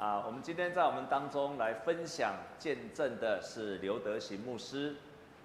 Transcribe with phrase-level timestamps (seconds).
[0.00, 4.96] 啊，我们今天在我们当中来分享见证的是刘德行牧师。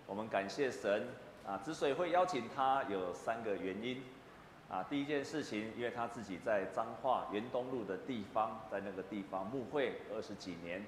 [0.07, 1.05] 我们感谢神
[1.45, 4.01] 啊，之所以会邀请他，有三个原因。
[4.69, 10.81] 啊，第一件事情，因为他自己在彰化元东路的地方，在那个地方牧会二十几年，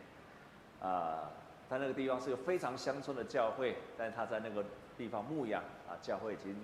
[0.82, 1.30] 啊，
[1.70, 4.64] 在那个地方是个非常乡村的教会，但是他在那个
[4.98, 6.56] 地方牧养啊，教会已经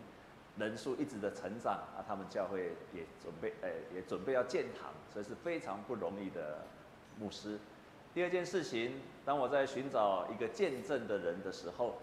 [0.58, 6.66] 人数一直的成长啊，他们教会也准备，哎，也准备要建堂，所以是非常不容易的
[7.20, 7.58] 牧师。
[8.14, 11.96] 第二件事情，当我在寻找一个见证的人的时候。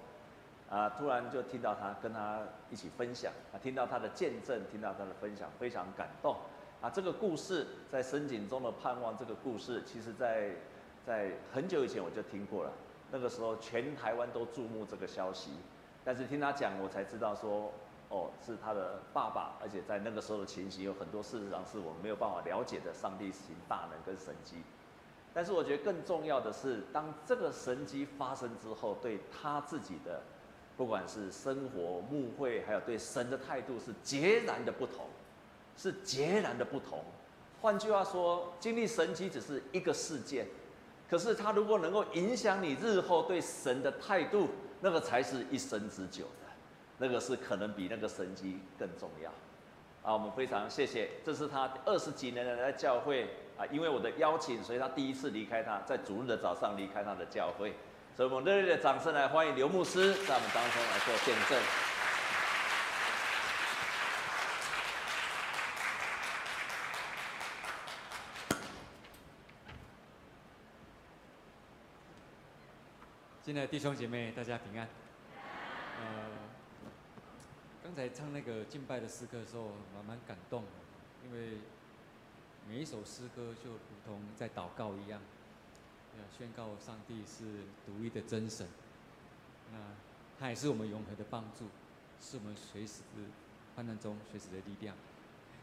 [0.71, 0.89] 啊！
[0.91, 6.37] 突然就听到他跟他一起分享，啊，听到他的见证，听到他的分享，非常感动。
[6.81, 10.53] 啊，这个故事在深井中的盼望，这个故事其实在
[11.05, 12.71] 在很久以前我就听过了。
[13.11, 15.51] 那个时候全台湾都注目这个消息，
[16.05, 17.73] 但是听他讲，我才知道说，
[18.09, 24.59] 哦，是他的爸爸，而且在那个时候的情形有很多事实上是我们没有办法了解的，上帝行大能跟神迹。
[25.33, 30.23] 但是我觉得更重要的是，当这个神迹发生之后，对他自己的。
[30.77, 35.05] 不管是生活、牧会，还有对神的态度，是截然的不同，
[35.77, 37.05] 是截然的不同。
[37.61, 40.47] 换句话说，经历神迹只是一个事件，
[41.11, 44.49] 可是他如果能够影响你日后对神的态度，
[44.81, 46.49] 那个才是一生之久的，
[46.97, 49.31] 那个是可能比那个神迹更重要。
[50.03, 53.29] 啊，我们非常谢谢，这是他二十几年来的教会
[53.61, 57.75] 啊，因为我的邀请，所以他第一次离开他，在主日的早上离开他的教会。
[58.17, 61.63] 所以我们热烈的掌声来欢迎刘牧师在我们当中来做见证。
[73.43, 74.89] 亲爱的弟兄姐妹，大家平安。
[76.01, 76.31] 呃，
[77.85, 80.65] 刚才唱那个敬拜的诗歌的时候，蛮蛮感动，
[81.27, 81.59] 因为
[82.71, 85.21] 每一首诗歌就如同在祷告一样。
[86.39, 88.69] 宣告上帝是独一的真神，
[89.73, 89.79] 那
[90.39, 91.65] 他也是我们永恒的帮助，
[92.21, 93.25] 是我们随时的
[93.75, 94.95] 患难中随时的力量。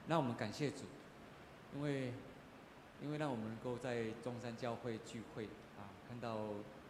[0.08, 0.84] 那我们感谢主，
[1.76, 2.12] 因为
[3.02, 5.46] 因为让我们能够在中山教会聚会
[5.78, 6.36] 啊，看到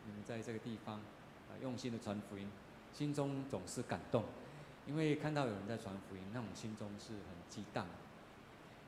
[0.06, 2.50] 你们在这个地方啊用心的传福音，
[2.92, 4.24] 心中总是感动。
[4.88, 7.86] 因为看到有人在传福音，那我们心中是很激荡。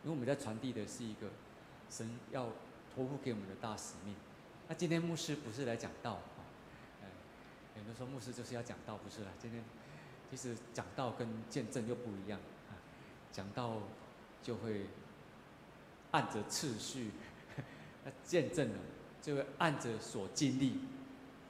[0.03, 1.27] 因为我们在传递的是一个
[1.89, 2.49] 神要
[2.93, 4.15] 托付给我们的大使命。
[4.67, 6.43] 那今天牧师不是来讲道，哈，
[7.01, 7.07] 嗯，
[7.75, 9.31] 有人说牧师就是要讲道，不是啦。
[9.39, 9.63] 今天
[10.29, 12.39] 其实讲道跟见证又不一样，
[12.69, 12.77] 啊，
[13.31, 13.81] 讲道
[14.41, 14.85] 就会
[16.11, 17.11] 按着次序，
[18.05, 18.75] 那见证呢
[19.21, 20.73] 就会按着所经历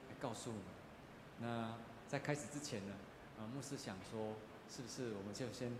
[0.08, 0.64] 来告诉我们。
[1.40, 1.74] 那
[2.08, 2.94] 在开始之前呢，
[3.38, 4.34] 啊，牧师想说，
[4.68, 5.70] 是不是我们就先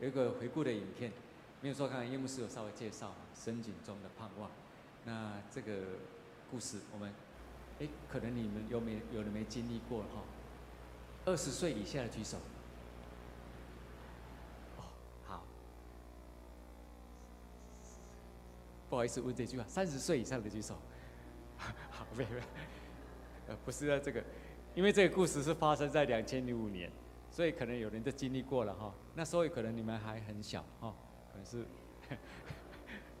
[0.00, 1.12] 有一个回顾的影片？
[1.60, 4.50] 没有说，刚才叶牧师有稍微介绍深井中的盼望。
[5.04, 5.72] 那这个。
[6.48, 7.12] 故事，我们，
[7.80, 10.22] 哎，可能你们有没有人没经历过哈？
[11.24, 12.38] 二十岁以下的举手。
[14.76, 14.84] 哦，
[15.24, 15.42] 好，
[18.88, 20.76] 不好意思问这句话，三十岁以上的举手。
[21.58, 22.30] 好，没有，
[23.48, 24.22] 呃，不是啊，这个，
[24.76, 26.88] 因为这个故事是发生在两千零五年，
[27.28, 28.94] 所以可能有人都经历过了哈。
[29.16, 30.94] 那所以可能你们还很小哈，
[31.36, 31.66] 可能是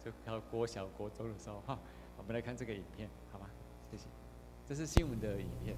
[0.02, 1.78] 就到国小、国中的时候哈。
[2.16, 3.46] 我们来看这个影片，好吗？
[3.90, 4.04] 谢谢。
[4.66, 5.76] 这是新闻的影片。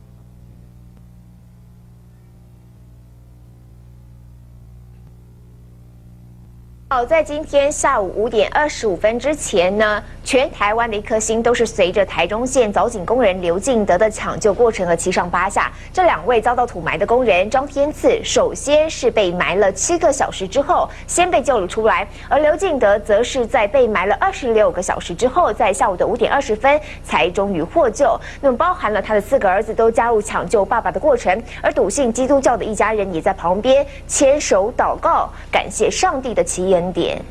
[6.90, 15.70] 好，在今天下午五点二十五分之前呢，全台湾的一颗心都是随着台中县凿井工人刘敬德的抢救过程而七上八下。
[15.92, 28.18] 这两位遭到土埋的工人张天赐，首先是被埋了七个小时之后，先被救了出来；而刘敬德则是在被埋了二十六个小时之后，在下午的五点二十分才终于获救。
[28.40, 37.22] 那么，包含了他的四个儿子都加入抢救爸爸的过程，而笃信基督教的一家人也在旁边牵手祷告，感谢上帝的奇恩。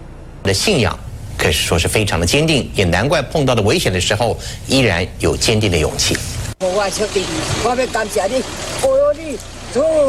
[0.43, 0.97] 的信仰
[1.37, 4.37] 可以说是非常的坚定，也难怪碰到的危险的时候
[4.67, 6.17] 依然有坚定的勇气。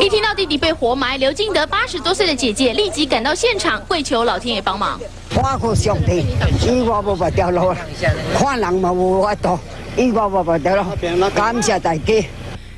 [0.01, 4.99] 一听到弟弟被活埋，刘敬德八十多岁的姐姐立即赶到现场，跪求老天爷帮忙。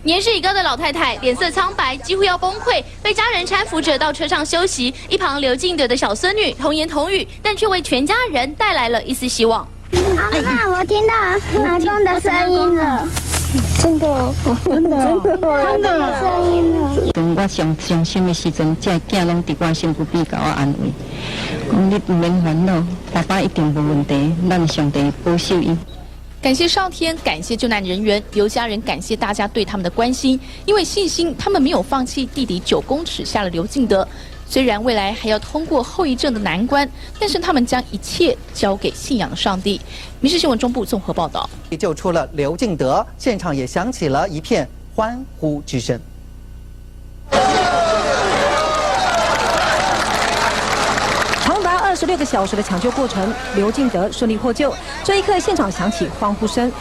[0.03, 4.95] 年事已高的老太太脸色苍白，几乎要崩溃，被家人搀扶着到车上休息。
[5.11, 9.67] 一旁刘静德的小孙女童言童语，但却为全家人带来了一丝希望。
[10.17, 11.15] 妈妈，我听到
[11.63, 13.07] 老公的声音了，
[13.83, 17.13] 真的，真的，真的声音了。
[17.13, 20.91] 当我上伤心的时阵，这囝拢伫我身边给我安慰，
[21.71, 22.83] 讲你不免烦恼，
[23.13, 25.77] 爸爸一定无问题，让上帝保守伊。
[26.43, 34.09] 感谢上天，感谢救难人员，刘家人感谢大家对他们的关心，因为信心，他们没有放弃弟弟九公尺下的刘敬德。
[34.49, 36.89] 虽然未来还要通过后遗症的难关，
[37.19, 39.79] 但是他们将一切交给信仰的上帝。
[40.21, 41.49] 民视新闻中部综合报道。
[41.79, 44.67] 救出了刘敬德，现场也响起了一片
[44.97, 46.01] 欢呼之声。
[51.45, 54.75] 长达二十六个小时的抢救过程，刘敬德顺利获救。
[55.05, 56.73] 这一刻，现场响起欢呼声。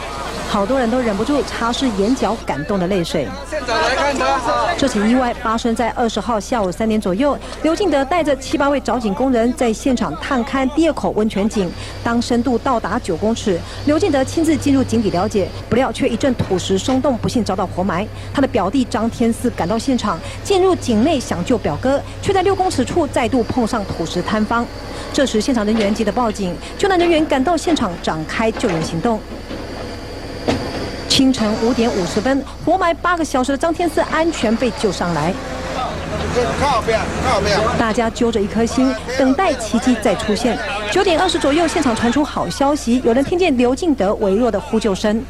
[0.50, 3.24] 好多人都忍不住擦拭眼角感动的泪水。
[3.48, 4.74] 现场来看他。
[4.76, 11.70] 这起意外发生在二十号下午三点左右，刘进德带着七八位找井工人在现场探勘第二口温泉井。
[12.02, 18.04] 当深度到达九公尺，刘进德亲自进入井底了解，不料却一阵土石松动，不幸遭到活埋。
[18.34, 24.66] 他的表弟张天赐赶到现场，进入井内想救表哥，却在六公尺处再度碰上土石坍方。
[25.12, 29.20] 这时现场人员急得报警，救难人员赶到现场展开救援行动。
[31.20, 35.34] 清晨五点五十分，活埋八个小时的张天赐安全被救上来。
[37.78, 40.58] 大家揪着一颗心，等待奇迹再出现。
[40.90, 45.22] 九点二十左右，现场传出好消息，有人听见刘敬德微弱的呼救声。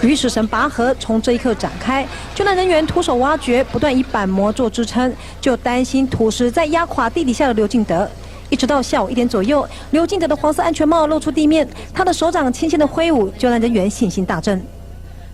[0.00, 2.06] 于是神拔河从这一刻展开，
[2.36, 8.08] 救难人员徒手挖掘，不断以板模做支撑，就担心土石在压垮地底下的刘敬德。
[8.54, 14.64] 一直到下午一点左右，刘进德的黄色安全帽露出地面，他的手掌轻轻的挥舞，救难人员信心大振。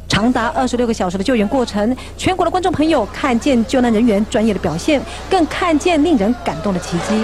[0.09, 7.15] 长达二十六个小时的救援过程，全国的观众朋友看见救难人员专业的表现，更看见令人感动的奇迹。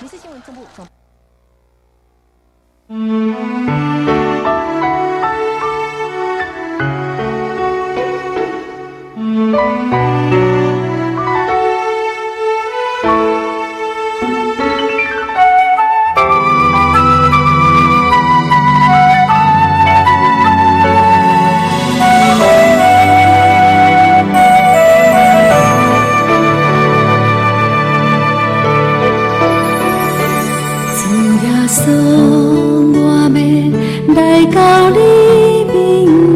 [0.00, 0.40] 民视新闻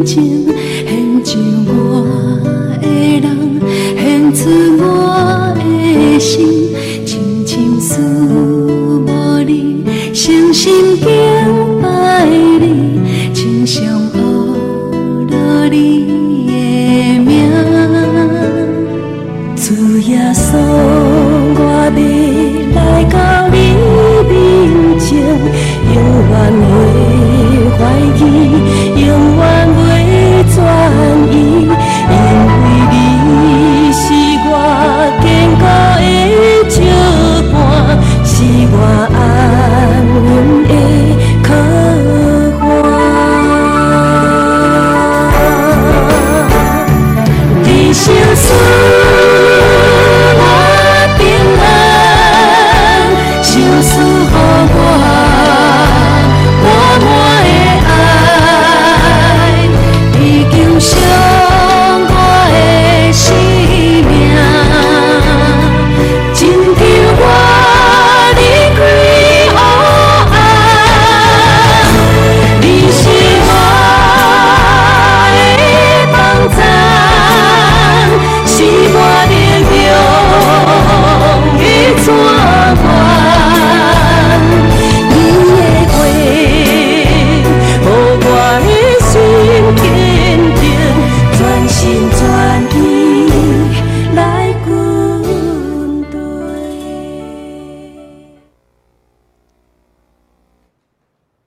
[0.03, 0.42] 见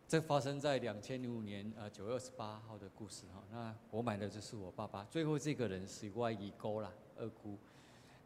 [0.08, 3.42] 这发生在两千零五年，呃，九月二十八号的故事哈。
[3.50, 7.58] 那我买的就是我爸爸最后这个人是外姨姑啦，二姑。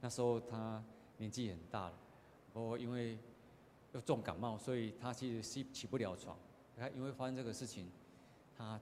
[0.02, 0.84] 那时候他
[1.16, 1.98] 年纪很大了，
[2.52, 3.18] 不过因为
[3.92, 6.36] 又重感冒，所以他其实是起不了床。
[6.76, 7.90] 他因为发生这个事情，
[8.58, 8.78] 他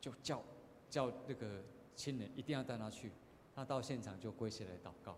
[0.00, 0.40] 就叫
[0.88, 1.60] 叫那个
[1.96, 3.10] 亲人一定要带他去。
[3.52, 5.16] 他到现场就跪下来祷告。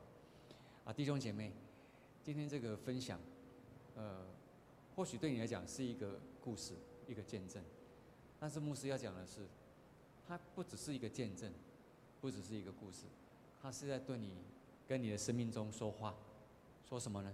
[0.84, 1.52] 啊，弟兄姐妹，
[2.22, 3.20] 今天这个分享，
[3.94, 4.24] 呃，
[4.96, 6.74] 或许对你来讲是一个故事，
[7.08, 7.62] 一个见证。
[8.38, 9.46] 但是牧师要讲的是，
[10.26, 11.52] 他不只是一个见证。
[12.20, 13.02] 不只是一个故事，
[13.60, 14.30] 他是在对你、
[14.88, 16.14] 跟你的生命中说话，
[16.88, 17.30] 说什么呢？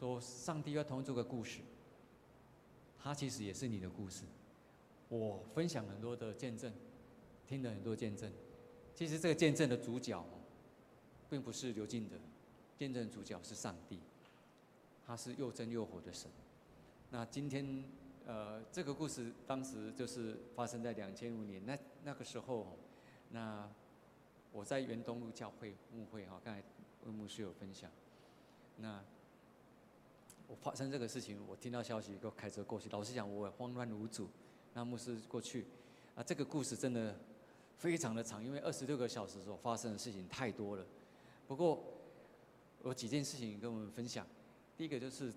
[0.00, 1.60] 说上帝要同这个故事，
[2.98, 4.24] 他其实也是你的故事。
[5.08, 6.72] 我分享很多的见证，
[7.46, 8.28] 听了很多见证，
[8.96, 10.26] 其实这个见证的主角，
[11.30, 12.16] 并不是刘进德，
[12.76, 14.00] 见证主角是上帝。
[15.06, 16.28] 他是又真又活的神。
[17.10, 17.84] 那今天，
[18.26, 22.76] 呃，这个故事当时就是发生在两千五年，那那个时候，
[23.30, 23.70] 那
[24.50, 26.60] 我在元东路教会牧会哈，刚才
[27.04, 27.88] 温牧师有分享。
[28.78, 29.00] 那
[30.48, 32.88] 我发生这个事情，我听到消息，就开车过去。
[32.90, 34.28] 老实讲，我慌乱无主。
[34.74, 35.64] 那牧师过去，
[36.16, 37.16] 啊，这个故事真的
[37.78, 40.84] 非常的长，因为二十六个小时所发生的事情太多了。
[41.46, 41.80] 不过，
[42.82, 44.26] 有几件事情跟我们分享。
[44.76, 45.32] 第一个就是，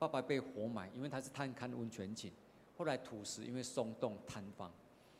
[0.00, 2.32] 爸爸被活埋，因为他是探勘温泉井。
[2.74, 4.72] 后来土石因为松动坍方，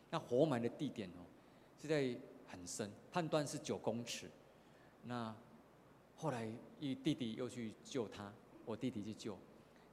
[0.09, 1.21] 那活埋的地点哦，
[1.79, 2.19] 是在
[2.49, 4.31] 很深，判断是九公尺。
[5.05, 5.37] 那
[6.17, 8.33] 后来一弟弟又去救他，
[8.65, 9.37] 我弟弟去救，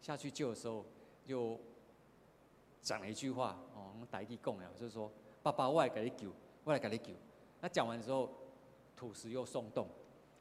[0.01, 0.85] 下去救的时候
[1.25, 1.59] 就
[2.81, 5.11] 讲了一句话哦，我们台语讲呀，就是说
[5.43, 6.31] 爸爸我来给你救，
[6.63, 7.11] 我来给你救。
[7.59, 8.29] 那讲完之后，
[8.95, 9.85] 土石又松动，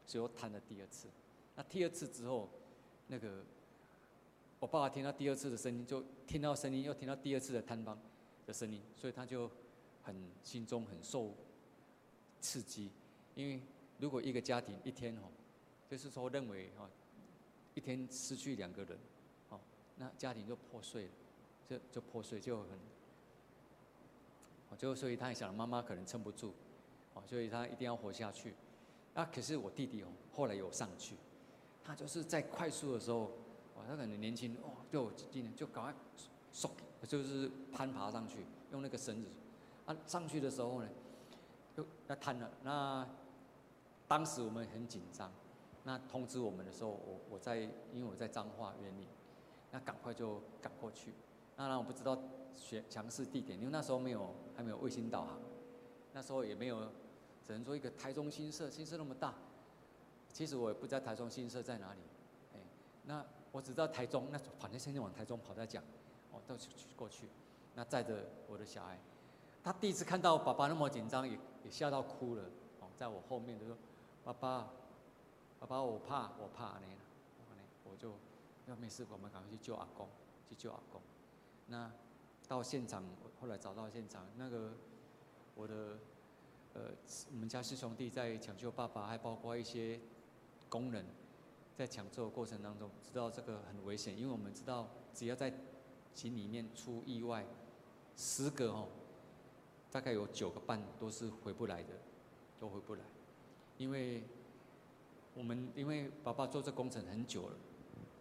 [0.06, 1.08] 所以又坍了第二次。
[1.56, 2.48] 那第二次之后，
[3.08, 3.42] 那个
[4.58, 7.98] 我爸爸听到第二次的声音，就听到声音，又听到第二次的坍方
[8.46, 9.50] 的声音，所以他就
[10.02, 11.34] 很心中很受
[12.40, 12.90] 刺激。
[13.34, 13.60] 因为
[13.98, 15.28] 如果一个家庭一天哦，
[15.90, 16.88] 就是说认为哦，
[17.74, 18.98] 一天失去两个人，
[19.50, 19.60] 哦，
[19.96, 21.10] 那家庭就破碎了，
[21.68, 22.70] 就就破碎就很
[24.70, 26.54] 哦，就所以他也想妈妈可能撑不住，
[27.12, 28.54] 哦，所以他一定要活下去。
[29.12, 31.14] 那可是我弟弟哦，后来有上去。
[31.84, 33.30] 他就是在快速的时候，
[33.76, 35.94] 哇，他可能年轻哦，就今年就赶快，
[36.52, 36.70] 嗖，
[37.06, 39.28] 就是攀爬上去，用那个绳子，
[39.84, 40.88] 啊，上去的时候呢，
[41.74, 42.50] 就要瘫了。
[42.62, 43.06] 那
[44.08, 45.30] 当时我们很紧张，
[45.84, 47.58] 那通知我们的时候，我我在，
[47.92, 49.06] 因为我在彰化园里，
[49.70, 51.12] 那赶快就赶过去。
[51.54, 52.18] 当然我不知道
[52.54, 55.38] 选强势地点，因为那时候没有还没有卫星导航，
[56.12, 56.80] 那时候也没有，
[57.46, 59.34] 只能说一个台中新社，新社那么大。
[60.32, 62.00] 其实我也不知道台中新社在哪里，
[62.54, 62.60] 哎，
[63.04, 63.24] 那
[63.56, 65.82] 我只知道台中，那反正现在往台中跑在讲，
[66.30, 67.26] 哦，到去过去，
[67.74, 69.00] 那载着我的小孩，
[69.64, 72.42] 他第一次看到爸爸那么紧张，也也吓到哭了，
[72.80, 73.74] 哦，在我后面就说，
[74.22, 74.68] 爸爸，
[75.58, 76.86] 爸爸我怕我怕那，
[77.90, 78.12] 我就
[78.66, 80.06] 要没事，我们赶快去救阿公，
[80.46, 81.00] 去救阿公，
[81.68, 81.90] 那
[82.46, 83.02] 到现场，
[83.40, 84.72] 后来找到现场，那个
[85.54, 85.96] 我的
[86.74, 86.90] 呃，
[87.32, 89.98] 我们家四兄弟在抢救爸爸，还包括一些。
[90.68, 91.06] 工人
[91.76, 95.52] 在抢救的过程当中，知道这个很危险，因为我们知道，只要在
[96.14, 97.44] 井里面出意外，
[98.16, 98.88] 十个哦，
[99.90, 101.90] 大概有九个半都是回不来的，
[102.58, 103.02] 都回不来。
[103.76, 104.22] 因为
[105.34, 107.56] 我们因为爸爸做这工程很久了，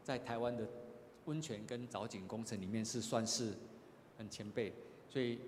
[0.03, 0.67] 在台湾的
[1.23, 3.53] 温泉跟藻井工程里面是算是
[4.17, 4.73] 很前辈，
[5.09, 5.39] 所以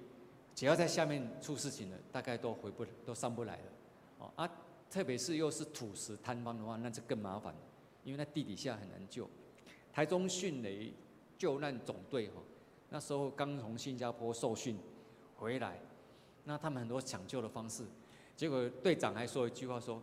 [0.55, 3.71] 只要在下面出事情了，大概都回不都上不来了，
[4.19, 4.49] 哦啊。
[4.89, 7.59] 特别是又是土石坍方的话，那就更麻烦了，
[8.07, 9.29] 因为那地底下很难救。
[9.91, 10.93] 台中迅雷
[11.37, 12.35] 救难总队哈，
[12.89, 14.77] 那时候刚从新加坡受训
[15.35, 15.77] 回来，
[16.45, 17.83] 那他们很多抢救的方式，
[18.37, 20.01] 结果队长还说一句话说：“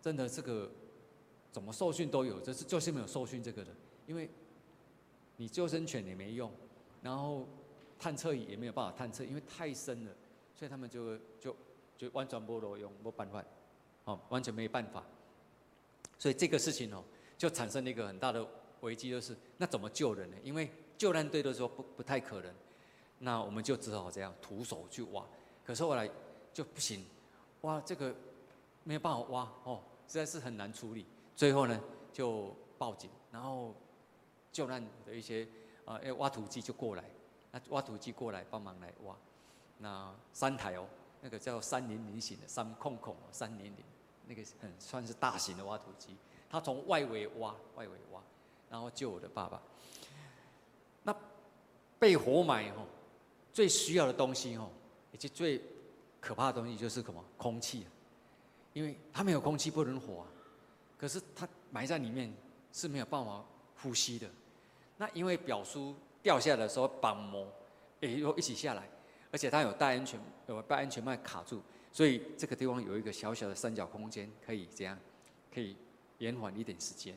[0.00, 0.70] 真的这个
[1.50, 3.72] 怎么受训都有，就是就是没有受训这个的，
[4.06, 4.30] 因为
[5.38, 6.48] 你救生犬也没用，
[7.02, 7.48] 然后
[7.98, 10.14] 探测仪也没有办法探测，因为太深了，
[10.54, 11.56] 所以他们就就
[11.98, 13.44] 就完全没路用，没办法。”
[14.04, 15.04] 哦，完全没办法，
[16.22, 17.02] 所以这个事情哦，
[17.36, 18.46] 就产生了一个很大的
[18.82, 20.36] 危机，就是那怎么救人呢？
[20.44, 22.54] 因为救难队都说不不太可能，
[23.18, 25.26] 那我们就只好这样徒手去挖。
[25.64, 26.08] 可是后来
[26.54, 27.04] 就不行，
[27.62, 28.14] 挖这个
[28.84, 31.04] 没有办法挖哦，实在是很难处理。
[31.34, 31.80] 最后呢，
[32.12, 33.74] 就报警，然后
[34.52, 35.44] 救难的一些
[35.84, 37.02] 啊，呃，挖土机就过来，
[37.50, 39.16] 那挖土机过来帮忙来挖，
[39.78, 40.86] 那三台哦。
[41.20, 43.84] 那个叫三零零型的三控控三零零，
[44.26, 46.16] 那个很算是大型的挖土机，
[46.48, 48.20] 他从外围挖，外围挖，
[48.70, 49.60] 然后救我的爸爸。
[51.02, 51.14] 那
[51.98, 52.86] 被活埋哦，
[53.52, 54.68] 最需要的东西哦，
[55.12, 55.60] 以及最
[56.20, 57.24] 可怕的东西就是什么？
[57.36, 57.86] 空气，
[58.72, 60.26] 因为它没有空气不能活啊。
[60.96, 62.32] 可是它埋在里面
[62.72, 63.44] 是没有办法
[63.82, 64.28] 呼吸的。
[64.96, 67.46] 那因为表叔掉下来的时候，板膜
[68.00, 68.88] 也又一起下来。
[69.32, 71.62] 而且他有戴安全，有把安全帽卡住，
[71.92, 74.98] 所以这个地方有一个小小的三角空间，可以这样，
[75.52, 75.76] 可以
[76.18, 77.14] 延缓一点时间。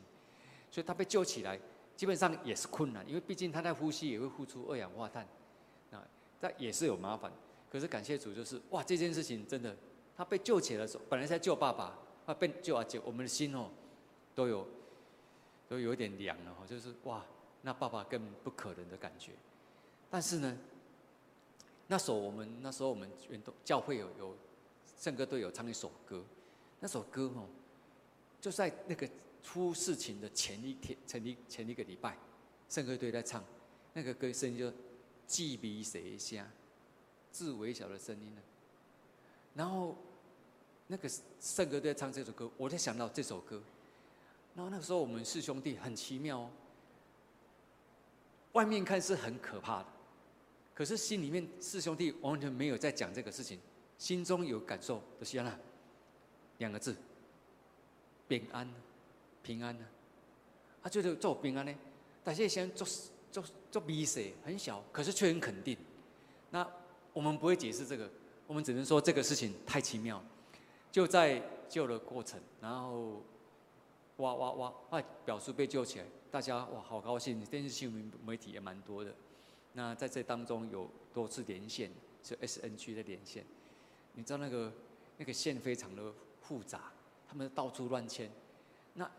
[0.70, 1.58] 所以他被救起来，
[1.96, 5.26] 基本上也是困难，因为毕竟他在呼吸也会呼出二氧化碳，
[5.92, 6.06] 啊，
[6.42, 7.32] 这也是有麻烦。
[7.72, 9.74] 可是感谢主，就是哇，这件事情真的，
[10.18, 13.70] 他被救起来的时候，本来在救爸爸，他被救啊救，我们的心哦，
[14.36, 14.68] 都有，
[15.70, 17.26] 都有一点凉了哈，就是哇，
[17.62, 19.32] 那爸爸更不可能的感觉。
[20.10, 20.58] 但是呢。
[21.88, 24.36] 那时候我们那时候我们运动教会有有
[24.98, 26.24] 圣歌队有唱一首歌，
[26.80, 27.48] 那首歌哦，
[28.40, 29.08] 就在那个
[29.44, 32.18] 出事情的前一天，前一前一个礼拜，
[32.70, 33.44] 圣歌队在唱
[33.94, 34.72] 那个歌声就
[35.28, 36.46] 记鼻谁声，
[37.32, 38.42] 字微小的声音呢。
[39.54, 39.96] 然后
[40.88, 41.10] 那个
[41.40, 43.62] 圣歌队在唱这首歌，我才想到这首歌。
[44.56, 46.52] 然后那个时候我们四兄弟很奇妙哦，
[48.54, 49.88] 外面看是很可怕的，
[50.74, 53.60] 可是心里面四兄弟完全没有在讲这个事情，
[53.98, 55.60] 心中有感受，就行了，
[56.58, 56.96] 两个字，
[58.28, 58.68] 平安，
[59.44, 59.86] 平安呢，
[60.82, 61.76] 啊，就是做平安呢，
[62.24, 62.88] 但是先做
[63.32, 65.78] 做做比赛很小，可是却很肯定。
[66.52, 66.68] 那
[67.14, 68.10] 我们不会解释这个，
[68.48, 70.24] 我们只能说这个事情太奇妙，
[70.92, 73.22] 就在救的过程，然后。
[74.20, 74.74] 哇哇哇！
[74.92, 77.44] 哇，表叔被救起来，大家哇好高兴。
[77.44, 79.14] 电视新闻媒体也蛮多的。
[79.74, 81.92] 那在这当中有多次连线，
[82.24, 83.44] 是 SNG 的连线。
[84.16, 84.72] 你知道那个
[85.18, 86.92] 那个线非常的复杂，
[87.28, 88.30] 他们到处乱牵。
[88.94, 89.10] 那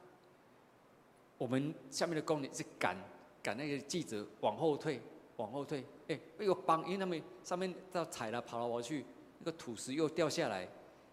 [1.39, 2.97] 我们下面的工人是赶
[3.43, 5.01] 赶那个记者往后退，
[5.37, 5.85] 往后退。
[6.09, 9.05] 哎，又帮，因为他们上面要踩了跑来跑去，
[9.39, 10.69] 那个土石又掉下来，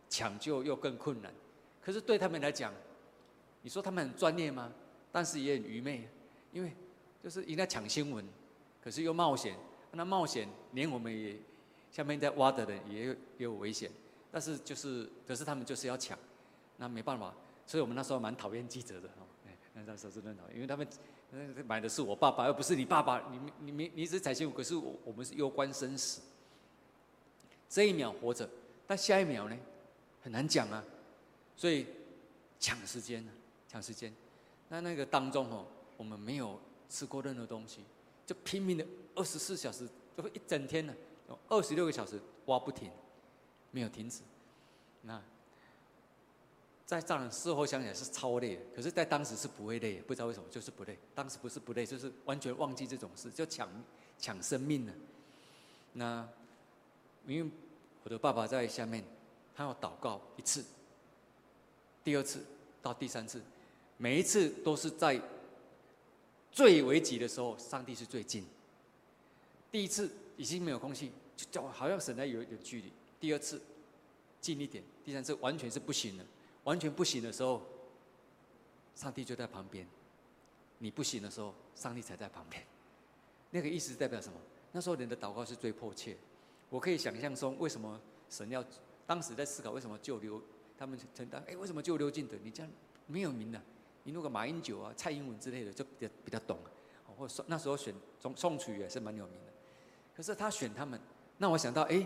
[0.10, 1.34] 抢救又更困难。
[1.82, 2.74] 可是对他们来讲，
[3.62, 4.72] 你说他们很专业吗？
[5.12, 6.08] 但是也很愚昧，
[6.52, 6.72] 因为
[7.22, 8.25] 就是应该抢新闻，
[8.82, 9.56] 可是又冒险。
[9.92, 11.38] 那冒险连我们也
[11.94, 13.90] 下面在挖的人也有也有危险。
[14.30, 16.20] 但是就是可是他们就是要抢，
[16.76, 17.34] 那没办法。
[17.66, 19.24] 所以我们那时候蛮讨厌记者的哦。
[19.74, 20.86] 那那时候是很讨厌，因为他们
[21.66, 23.32] 买的是我爸爸，而不是你爸爸。
[23.32, 26.22] 你你你你只采新闻，可是我我们是攸关生死。
[27.70, 28.50] 这一秒活着，
[28.86, 29.58] 但下一秒呢，
[30.22, 30.84] 很难讲啊。
[31.56, 31.88] 所以
[32.60, 33.32] 抢时间呢。
[33.66, 34.14] 抢时间，
[34.70, 35.66] 那那个当中哦，
[35.98, 37.84] 我们没有吃过任何东西，
[38.24, 38.86] 就拼命的
[39.16, 40.94] 二十四小时，就一整天呢，
[41.50, 42.92] 二十六个小时挖不停，
[43.72, 44.22] 没有停止。
[45.01, 45.22] 那
[46.86, 50.98] 在这样事后想起来是超累，可是，在当时是不会累，不知道为什么就是不累。
[51.15, 53.70] 当时不是不累，就是完全忘记这种事，就抢
[54.20, 54.94] 抢生命了。
[55.94, 56.27] 那
[57.25, 57.50] 因为
[58.03, 59.03] 我的爸爸在下面，
[59.55, 60.64] 他要祷告一次，
[62.03, 62.44] 第二次
[62.81, 63.42] 到第三次。
[63.98, 65.20] 每一次都是在
[66.51, 68.46] 最危急的时候，上帝是最近。
[69.72, 72.91] 第一次已经没有空气，就叫好像神在有一点距离。
[73.19, 73.61] 第二次
[74.41, 76.25] 近一点，第三次完全是不行了，
[76.63, 77.61] 完全不行的时候，
[78.96, 79.87] 上帝就在旁边。
[80.79, 82.61] 你不行的时候，上帝才在旁边。
[83.51, 84.37] 那个意思代表什么？
[84.72, 86.17] 那时候人的祷告是最迫切。
[86.69, 88.65] 我可以想象中，为什么神要
[89.05, 90.41] 当时在思考为什么救刘
[90.77, 91.41] 他们承担？
[91.48, 92.35] 哎，为什么救刘进德？
[92.43, 92.72] 你这样
[93.07, 93.61] 没有名的。
[94.03, 96.59] 你如果马英九啊、蔡英文之类的，就比较比较懂，
[97.15, 99.52] 或者那时候选宋宋楚瑜也是蛮有名的。
[100.16, 101.00] 可是他选他们，
[101.38, 102.06] 那我想到，哎，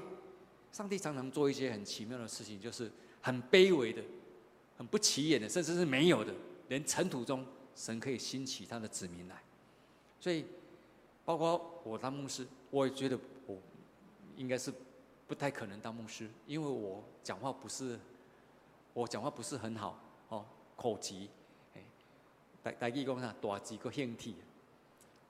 [0.72, 2.92] 上帝常常做一些很奇妙的事情，就是
[3.22, 4.02] 很卑微的、
[4.78, 6.34] 很不起眼的，甚至是没有的，
[6.70, 9.36] 连尘土中神可以兴起他的子民来。
[10.20, 10.46] 所以，
[11.26, 13.58] 包括我当牧师，我也觉得我
[14.36, 14.74] 应该是
[15.28, 18.00] 不太可能当牧师，因为我讲话不是，
[18.94, 21.30] 我讲话不是很好哦，口疾。
[22.64, 24.36] 大大义工啊，大几个兄弟。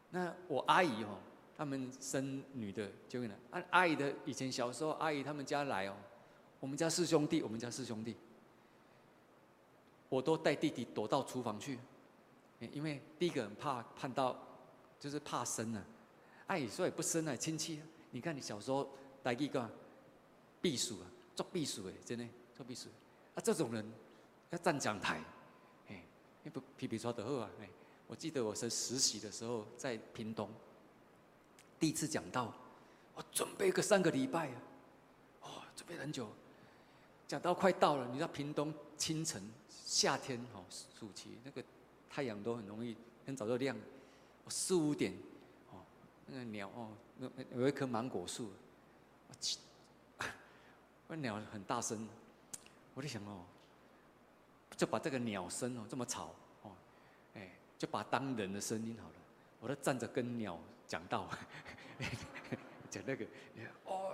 [0.10, 1.20] 那我阿姨哦，
[1.58, 3.36] 他们生女的就会来。
[3.50, 5.96] 阿阿姨的以前小时候，阿姨他们家来哦，
[6.60, 8.16] 我们家四兄弟，我们家四兄弟，
[10.08, 11.80] 我都带弟弟躲到厨房去，
[12.72, 14.38] 因为第一个很怕看到，
[15.00, 15.84] 就是怕生啊。
[16.46, 17.82] 阿姨说也不生啊，亲戚。
[18.12, 18.90] 你看你小时候
[19.24, 19.68] 大义工，
[20.62, 22.88] 避暑啊，做避暑诶，真的做避暑。
[23.34, 23.86] 啊，这种人
[24.52, 25.22] 要站讲台。
[26.54, 27.50] 不皮皮说的好啊！
[27.60, 27.68] 哎，
[28.08, 30.50] 我记得我是实习的时候在屏东，
[31.80, 32.54] 第一次讲到，
[33.14, 34.50] 我准备个三个礼拜，
[35.42, 36.30] 哦，准备很久，
[37.28, 41.64] 讲到快到了，你知道屏东清晨夏天哦，暑期那个
[42.10, 43.76] 太阳都很容易很早就亮，
[44.44, 45.14] 我四五点
[45.72, 45.80] 哦，
[46.26, 48.52] 那个鸟哦，那有一棵芒果树，
[51.08, 52.08] 那鸟很大声，
[52.94, 53.42] 我就想哦。
[54.76, 56.72] 就把这个鸟声哦这么吵哦，
[57.34, 59.16] 哎，就把当人的声音好了。
[59.60, 61.30] 我都站着跟鸟讲道，
[62.90, 63.26] 讲那个
[63.86, 64.14] 哦，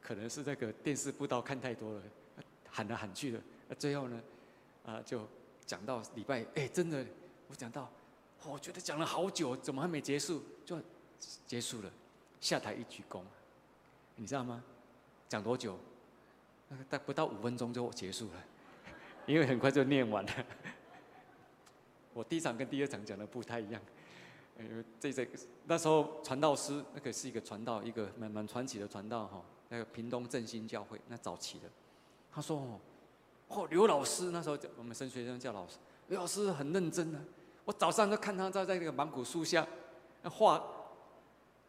[0.00, 2.02] 可能是那个电视布道看太多了，
[2.68, 3.40] 喊来喊去的。
[3.78, 4.22] 最后呢，
[4.84, 5.26] 啊，就
[5.66, 7.04] 讲到礼拜，哎，真的，
[7.48, 7.90] 我讲到，
[8.44, 10.42] 我觉得讲了好久，怎么还没结束？
[10.64, 10.80] 就
[11.46, 11.90] 结束了，
[12.40, 13.22] 下台一鞠躬，
[14.16, 14.62] 你知道吗？
[15.28, 15.78] 讲多久？
[16.88, 18.44] 大不到五分钟就结束了，
[19.26, 20.46] 因为很快就念完了。
[22.12, 23.80] 我第一场跟第二场讲的不太一样，
[24.62, 25.26] 因为这这
[25.66, 31.68] 那时候传道师那个是一个传道，一个蛮蛮传奇的传道哈，那个屏东振兴教会那早期的，
[32.30, 32.80] 他说哦，
[33.48, 37.20] 哦，刘老师那时候叫我们升学生叫老师，刘老师很认真啊。
[37.64, 39.66] 我早上就看他在在那个芒果树下
[40.24, 40.60] 画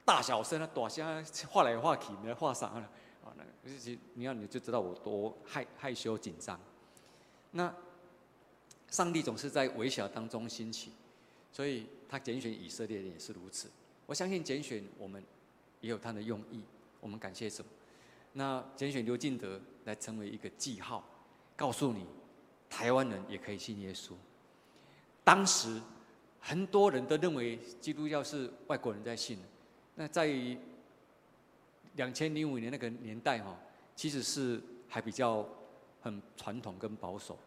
[0.04, 2.89] 大小声啊，大声画来画去，没画啥了
[3.23, 3.34] 啊？
[3.38, 6.60] 那个其实你要你就知道我多害害羞紧张。
[7.51, 7.71] 那
[8.89, 10.91] 上帝总是在微小当中兴起，
[11.51, 13.71] 所以他拣选以色列人也是如此。
[14.06, 15.24] 我相信拣选我们
[15.80, 16.62] 也有他的用意，
[17.00, 17.63] 我们感谢主。
[18.34, 21.06] 那拣选刘进德来成为一个记号，
[21.56, 22.06] 告诉你，
[22.69, 24.12] 台湾人也可以信耶稣。
[25.24, 25.82] 当时
[26.41, 29.39] 很多人都认为基督教是外国人在信，
[29.95, 30.58] 那在于
[31.95, 33.58] 两千零五年那个年代哈，
[33.95, 35.47] 其实是还比较
[36.02, 37.39] 很传统跟保守。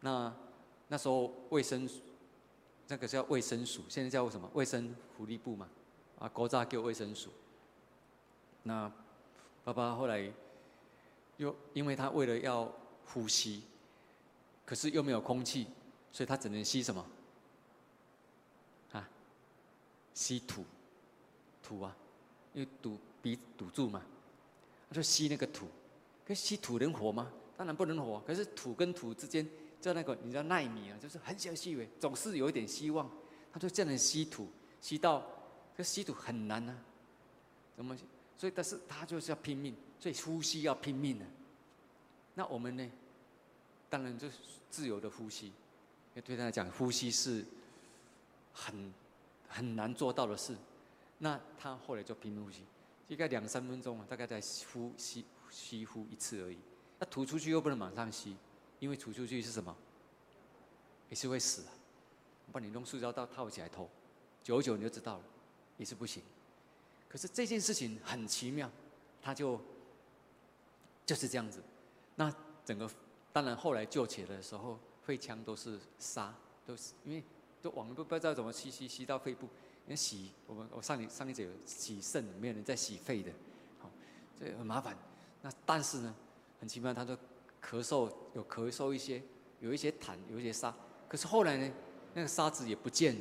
[0.00, 0.30] 那
[0.88, 1.88] 那时候卫生
[2.90, 4.50] 那个叫卫生署，现在叫什么？
[4.52, 5.68] 卫生福利部嘛，
[6.18, 7.30] 啊，国家叫卫生署。
[8.64, 8.90] 那
[9.62, 10.28] 爸爸后来
[11.36, 12.70] 又因为他为了要
[13.06, 13.62] 呼吸，
[14.66, 15.68] 可是又没有空气，
[16.10, 17.06] 所以他只能吸什么？
[18.90, 19.08] 啊，
[20.12, 20.64] 吸土，
[21.62, 21.96] 土啊，
[22.54, 24.02] 因为堵鼻堵住嘛，
[24.88, 25.68] 他就吸那个土。
[26.26, 27.30] 可是吸土能活吗？
[27.56, 28.20] 当然不能活。
[28.26, 29.48] 可是土跟土之间，
[29.80, 33.10] 就那个你知道奈米啊，就是很小细微，总是有一点希望。
[33.52, 34.48] 他就这样吸土，
[34.80, 35.20] 吸到，
[35.76, 36.76] 可是吸土很难啊，
[37.76, 37.96] 怎么？
[38.38, 41.24] 所以，但是他就是要拼命，所以呼吸要拼命的。
[42.34, 42.90] 那我们呢？
[43.88, 44.36] 当然就是
[44.70, 45.52] 自由的呼吸，因
[46.14, 47.44] 为对他来讲，呼吸是
[48.52, 48.94] 很
[49.48, 50.56] 很难做到的事。
[51.18, 52.62] 那他后来就拼命呼吸，
[53.08, 54.40] 大概两三分钟啊，大概在
[54.72, 56.58] 呼吸吸呼一次而已。
[57.00, 58.36] 那吐出去又不能马上吸，
[58.80, 59.74] 因为吐出去是什么？
[61.08, 61.68] 也是会死的。
[62.46, 63.88] 我帮你弄塑胶套套起来头，
[64.42, 65.24] 久久你就知道了，
[65.76, 66.22] 也是不行。
[67.08, 68.70] 可是这件事情很奇妙，
[69.22, 69.60] 他就
[71.06, 71.62] 就是这样子。
[72.16, 72.90] 那整个
[73.32, 76.34] 当然后来救起来的时候，肺腔都是沙，
[76.66, 77.22] 都是因为
[77.60, 79.48] 都往不不知道怎么吸吸吸到肺部。
[79.86, 83.32] 因为洗我们我上一上一节有洗肾，没有人在洗肺的，
[83.80, 83.90] 好，
[84.38, 84.96] 这很麻烦。
[85.42, 86.14] 那但是呢，
[86.60, 87.16] 很奇妙，他就
[87.70, 89.22] 咳嗽有咳嗽一些，
[89.60, 90.74] 有一些痰，有一些沙。
[91.08, 91.72] 可是后来呢，
[92.14, 93.20] 那个沙子也不见了。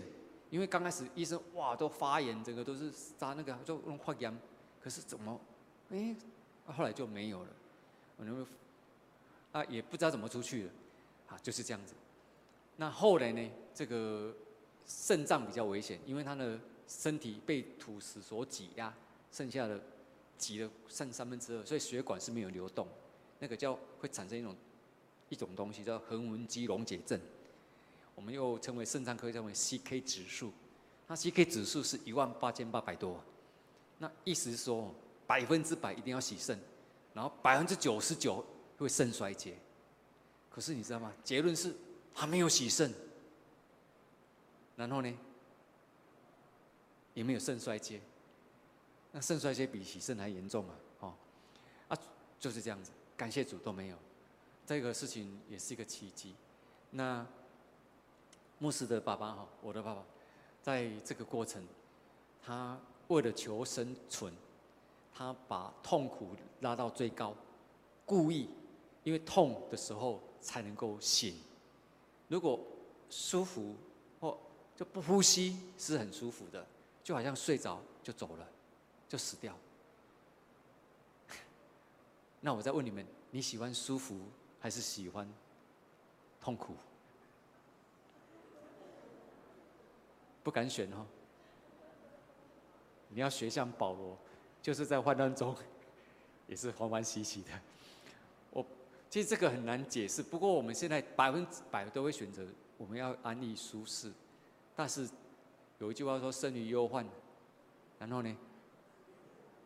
[0.49, 4.35] 因为刚开始医生哇都发炎，整个都是扎那个就用化验，
[4.81, 5.39] 可是怎么，
[5.91, 6.15] 哎，
[6.65, 7.49] 后来就没有了，
[8.17, 8.43] 我认为
[9.51, 10.71] 啊也不知道怎么出去了，
[11.27, 11.93] 啊就是这样子。
[12.77, 14.33] 那后来呢，这个
[14.87, 18.91] 肾脏比较危险，因为他的身体被土石所挤压，
[19.31, 19.79] 剩下的
[20.39, 22.87] 挤了剩三分之二，所以血管是没有流动，
[23.39, 24.55] 那个叫会产生一种
[25.29, 27.19] 一种东西叫横纹肌溶解症。
[28.15, 30.51] 我们又称为肾脏科，称为 CK 指数。
[31.07, 33.23] 那 CK 指数是一万八千八百多，
[33.97, 34.93] 那意思是说
[35.25, 36.59] 百分之百一定要洗肾，
[37.13, 38.45] 然后百分之九十九
[38.77, 39.55] 会肾衰竭。
[40.49, 41.13] 可是你知道吗？
[41.23, 41.73] 结论是
[42.13, 42.93] 他没有洗肾，
[44.75, 45.17] 然后呢，
[47.13, 48.01] 也没有肾衰竭。
[49.11, 50.75] 那肾衰竭比洗肾还严重啊！
[50.99, 51.13] 哦，
[51.87, 51.97] 啊，
[52.39, 52.91] 就是这样子。
[53.19, 53.97] 感谢主都没有，
[54.65, 56.33] 这个事情也是一个奇迹。
[56.91, 57.27] 那。
[58.61, 60.03] 牧师的爸爸哈，我的爸爸，
[60.61, 61.65] 在这个过程，
[62.43, 62.77] 他
[63.07, 64.33] 为了求生存，
[65.13, 67.33] 他把痛苦拉到最高，
[68.05, 68.49] 故意，
[69.05, 71.35] 因为痛的时候才能够醒。
[72.27, 72.59] 如果
[73.09, 73.77] 舒服
[74.19, 74.37] 或
[74.75, 76.67] 就不呼吸是很舒服的，
[77.01, 78.45] 就好像睡着就走了，
[79.07, 79.57] 就死掉。
[82.41, 84.17] 那我再问你们，你喜欢舒服
[84.59, 85.27] 还是喜欢
[86.39, 86.73] 痛苦？
[90.41, 91.05] 不敢选哦，
[93.09, 94.17] 你要学像保罗，
[94.61, 95.55] 就是在患难中，
[96.47, 97.49] 也是欢欢喜喜的。
[98.51, 98.65] 我
[99.09, 102.47] 其实这个很难解释，不过我们现在百分之百都会选择
[102.77, 104.11] 我们要安逸舒适。
[104.75, 105.07] 但是
[105.77, 107.05] 有一句话说“生于忧患”，
[107.99, 108.37] 然后呢，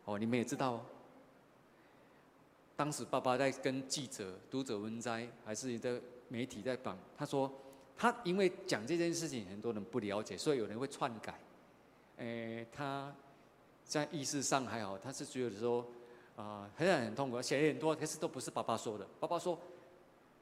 [0.04, 0.86] 哦，你们也知道哦，
[2.76, 7.52] 当时爸爸在跟记者、读者文摘，还是你的媒体在讲，他说。
[7.96, 11.38] 他因为讲这件事情，很多人不了解，所以有人会篡改。
[12.16, 13.14] 诶，他
[13.84, 15.86] 在意识上还好，他是觉得说，
[16.34, 19.06] 啊，很很痛苦，写了很多，可是都不是爸爸说的。
[19.20, 19.56] 爸爸说，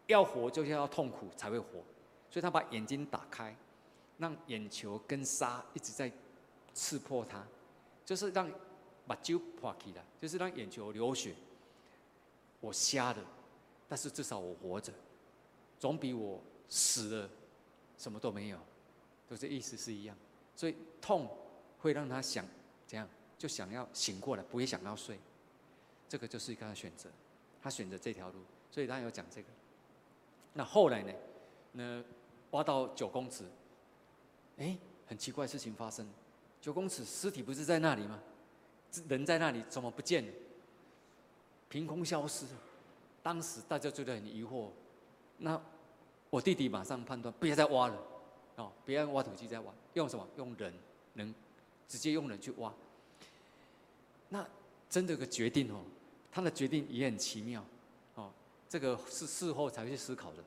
[0.06, 1.84] 要活就是要痛苦才会活，
[2.30, 3.54] 所以他把眼睛打开，
[4.16, 6.10] 让眼球跟沙一直在
[6.72, 7.46] 刺破他，
[8.02, 8.50] 就是让
[9.06, 11.34] 把揪破起来，就是让眼球流血。
[12.62, 13.22] 我瞎了，
[13.86, 14.90] 但是至少我活着，
[15.78, 17.28] 总比我死了。
[17.98, 18.58] 什么都没有，
[19.28, 20.16] 都这意思是一样，
[20.56, 21.30] 所以痛
[21.78, 22.44] 会让他想
[22.84, 25.16] 怎样，就想要醒过来，不会想要睡，
[26.08, 27.08] 这个就是一个选择，
[27.62, 28.40] 他选择这条路，
[28.72, 29.48] 所以他有讲这个。
[30.54, 31.12] 那后来呢？
[31.72, 32.02] 那
[32.50, 33.44] 挖到九公尺，
[34.56, 36.08] 哎，很奇怪事情发生，
[36.60, 38.20] 九公尺尸体不是在那里吗？
[39.08, 40.32] 人在那里怎么不见了？
[41.72, 42.44] 凭空消失。
[43.22, 44.68] 当时大家觉得很疑惑。
[45.38, 45.58] 那
[46.28, 47.96] 我弟弟马上判断，不要再挖了，
[48.56, 50.28] 哦，不要用挖土机再挖，用什么？
[50.36, 50.74] 用人，
[51.14, 51.34] 能
[51.88, 52.70] 直接用人去挖。
[54.28, 54.46] 那
[54.90, 55.80] 真的个决定哦，
[56.30, 57.64] 他的决定也很奇妙，
[58.16, 58.30] 哦，
[58.68, 60.44] 这个是事后才去思考的。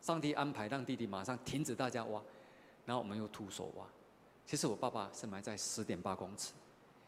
[0.00, 2.20] 上帝安排让弟弟马上停止大家挖，
[2.84, 3.86] 然后我们又徒手挖。
[4.44, 6.52] 其实我爸爸是埋在十点八公尺。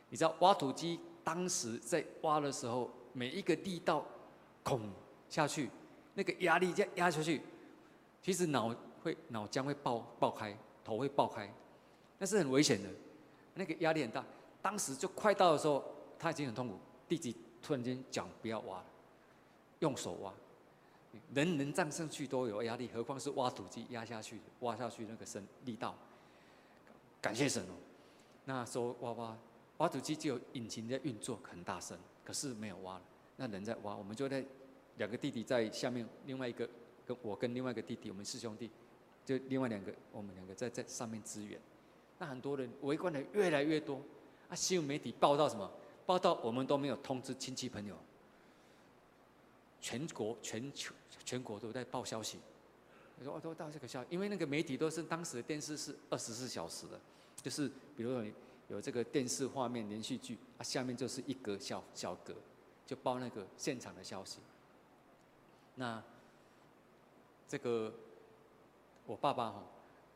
[0.08, 4.04] 你知道挖土机当时在挖的时候，每一个力道，
[4.62, 4.78] 孔
[5.30, 5.70] 下去，
[6.12, 7.40] 那个压力这样压下去，
[8.20, 11.50] 其实脑会脑浆会爆爆开，头会爆开，
[12.18, 12.90] 那是很危险的，
[13.54, 14.22] 那个压力很大。
[14.60, 15.82] 当时就快到的时候，
[16.18, 18.84] 他已经很痛苦，弟弟突然间讲不要挖了，
[19.78, 20.30] 用手挖。
[21.32, 25.96] 人能站上去都有压力，何况是挖土机压下去，挖下去那个深力道。
[27.22, 27.72] 感谢神哦，
[28.44, 29.38] 那时候挖挖
[29.78, 33.02] 挖土机就有引擎在运作，很大声，可是没有挖了。
[33.36, 34.44] 那人在挖，我们就在
[34.96, 36.68] 两个弟弟在下面，另外一个
[37.06, 38.70] 跟我跟另外一个弟弟，我们四兄弟，
[39.24, 41.60] 就另外两个我们两个在在上面支援。
[42.18, 44.00] 那很多人围观的越来越多，
[44.48, 45.70] 啊，新闻媒体报道什么？
[46.04, 47.96] 报道我们都没有通知亲戚朋友。
[49.80, 50.92] 全国、全球、
[51.24, 52.38] 全国都在报消息。
[53.18, 57.00] 我说：“哦，都到这个消息，因为那个媒体都是当时的电视是二十四小时的，
[57.40, 58.24] 就是比如说
[58.68, 62.34] 有这个电视画面连续剧啊，下面就是一格小小格，
[62.86, 64.38] 就报那个现场的消息。
[65.74, 66.02] 那
[67.46, 67.92] 这个
[69.06, 69.64] 我爸爸哈，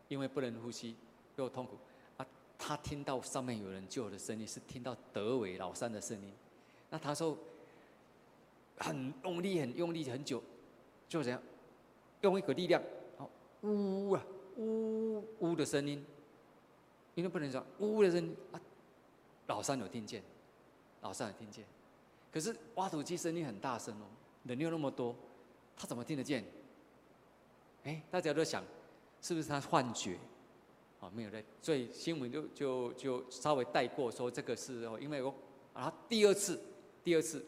[0.09, 0.97] 因为不能呼吸
[1.37, 1.77] 又痛苦
[2.17, 2.27] 啊，
[2.59, 6.33] 他听到上面有人救的声音，是听到德伟老三的声音。
[6.91, 7.37] 那他说。”
[8.83, 10.43] 很用力，很用力，很久，
[11.07, 11.43] 就这样，
[12.23, 12.83] 用一个力量，
[13.19, 13.29] 好，
[13.61, 14.25] 呜啊，
[14.57, 16.03] 呜呜的声音，
[17.21, 18.61] 因为不能说呜的声音啊，
[19.47, 20.23] 老三有听见，
[21.03, 21.67] 老三有听见，
[22.33, 24.07] 可是挖土机声音很大声哦，
[24.45, 25.15] 人又那么多，
[25.77, 26.43] 他怎么听得见？
[27.85, 28.65] 哎，大家都想，
[29.21, 30.17] 是不是他幻觉？
[31.01, 35.35] 哦，没有的，所以新闻就就就稍微带过说这个是哦，因为我
[35.75, 36.59] 啊第二次，
[37.05, 37.45] 第二次。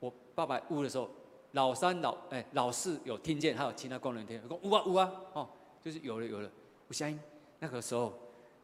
[0.00, 1.10] 我爸爸呜的时候，
[1.52, 5.48] 老三老哎老四有听见，还有其他工人听，说呜啊呜啊哦，
[5.82, 6.48] 就是有了有了。
[6.86, 7.18] 我相信
[7.58, 8.16] 那个时候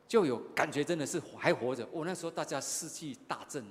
[0.06, 1.86] 就有感觉，真的是还活着。
[1.92, 3.64] 我、那时候大家士气大振，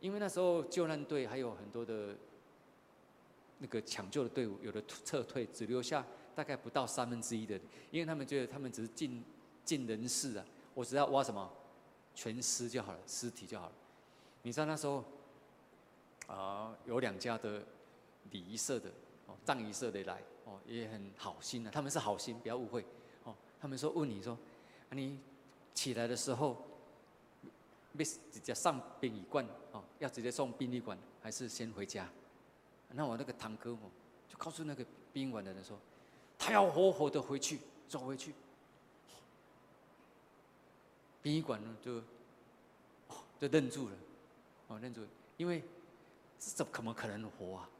[0.00, 2.16] 因为那时候救难队还有很多的
[3.58, 7.58] 那个抢救的队伍，有的撤退，只留下大概不到三分之一的，
[7.90, 9.22] 因为他们觉得他们只是尽
[9.64, 11.50] 尽人事啊，我只要挖什么
[12.14, 13.72] 全尸就好了，尸体就好了。
[14.42, 15.04] 你知道那时候。
[16.28, 17.62] 啊，有两家的
[18.30, 18.88] 礼仪社的
[19.26, 22.86] 哦，葬仪社的来哦，也很好心啊，他们是好心，不要误会
[23.24, 23.34] 哦。
[23.60, 24.32] 他们说问你说，
[24.88, 25.18] 啊你
[25.74, 26.56] 起来的时候
[27.96, 32.08] ，，miss 直接上殡仪馆哦，要直接送殡仪馆，还是先回家？
[32.90, 33.90] 那我那个堂哥哦，
[34.28, 35.78] 就告诉那个殡仪馆的人说，
[36.38, 38.34] 他要活活的回去，走回去。
[41.22, 41.94] 殡仪馆呢就
[43.08, 43.94] 哦就愣住了，
[44.68, 45.62] 哦愣住了，因为。
[46.44, 47.70] 这怎么可能活啊？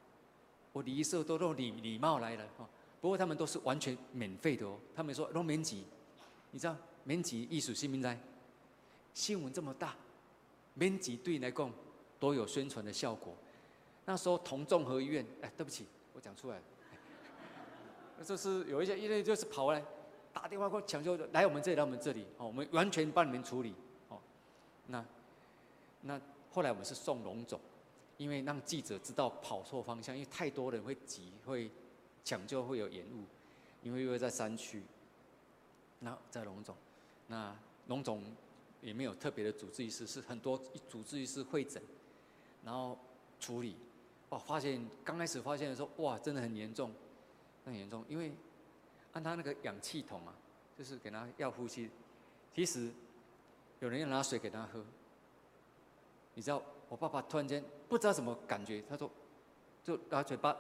[0.73, 2.69] 我礼仪社都都礼礼貌来了哦。
[3.01, 4.79] 不过他们都是完全免费的哦。
[4.95, 5.83] 他们说都免钱，
[6.53, 8.19] 你知道免钱艺术新民在
[9.15, 9.95] 新闻这么大，
[10.75, 11.73] 免钱对你来讲
[12.19, 13.35] 都有宣传的效果。
[14.05, 16.63] 那时候同众和医院，哎，对不起，我讲出来了。
[18.25, 19.85] 就是有一些医院就是跑来
[20.33, 23.75] 打电话过来抢救，来我们这里，来我们这里哦，我们完全帮你们处理
[24.09, 24.19] 哦。
[24.87, 25.05] 那
[26.03, 27.61] 那后来我们是送龙总。
[28.19, 31.69] 因为让记者知道跑错方向，因为太多人会挤，会
[32.23, 33.25] 抢救，会有延误。
[33.83, 34.81] 因为又在山区，
[35.99, 36.77] 那在龙总，
[37.33, 38.23] 那龙总
[38.83, 41.83] 也没有特别的主治医师，是很多主治医师会诊，
[42.63, 42.99] 然后
[43.41, 43.75] 处理。
[44.29, 46.93] 哇，发现刚开始发现的时候，哇，真的很严重，
[47.65, 48.05] 很严重。
[48.07, 48.31] 因为
[49.15, 50.35] 按他那个氧气筒啊，
[50.77, 51.89] 就是给他要呼吸，
[52.55, 52.91] 其实
[53.81, 54.85] 有人要拿水给他喝，
[56.35, 56.63] 你知道。
[56.89, 59.11] 我爸爸突然间不知道什么感觉，他说，
[59.83, 60.55] 就拿嘴巴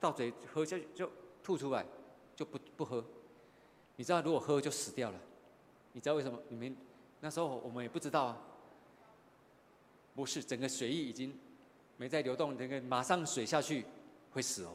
[0.00, 1.10] 到嘴喝下去就
[1.42, 1.84] 吐出来，
[2.34, 3.04] 就不不喝。
[3.96, 5.20] 你知道如果喝就死掉了，
[5.96, 6.38] 你知道为什么？
[6.50, 6.76] 你们
[7.20, 8.38] 那时候我们也不知道啊。
[10.14, 11.34] 不是，整个血液已经
[11.96, 13.82] 没在流动，那个马上水下去
[14.30, 14.74] 会死哦，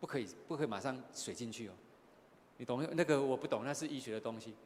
[0.00, 1.72] 不可以不可以马上水进去哦。
[2.56, 4.56] 你懂那个我不懂，那是医学的东西。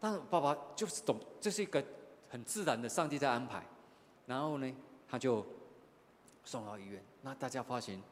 [0.00, 1.84] 但是爸爸就是懂，这是一个
[2.30, 3.62] 很自然的，上帝在安排。
[4.24, 4.74] 然后呢，
[5.06, 5.44] 他就
[6.44, 7.04] 送到医院。
[7.20, 8.02] 那大家发现，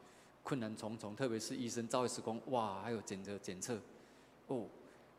[0.43, 3.81] 困难重重，特别是医生照 X 光，哇，还有检测检测，
[4.45, 4.67] 哦，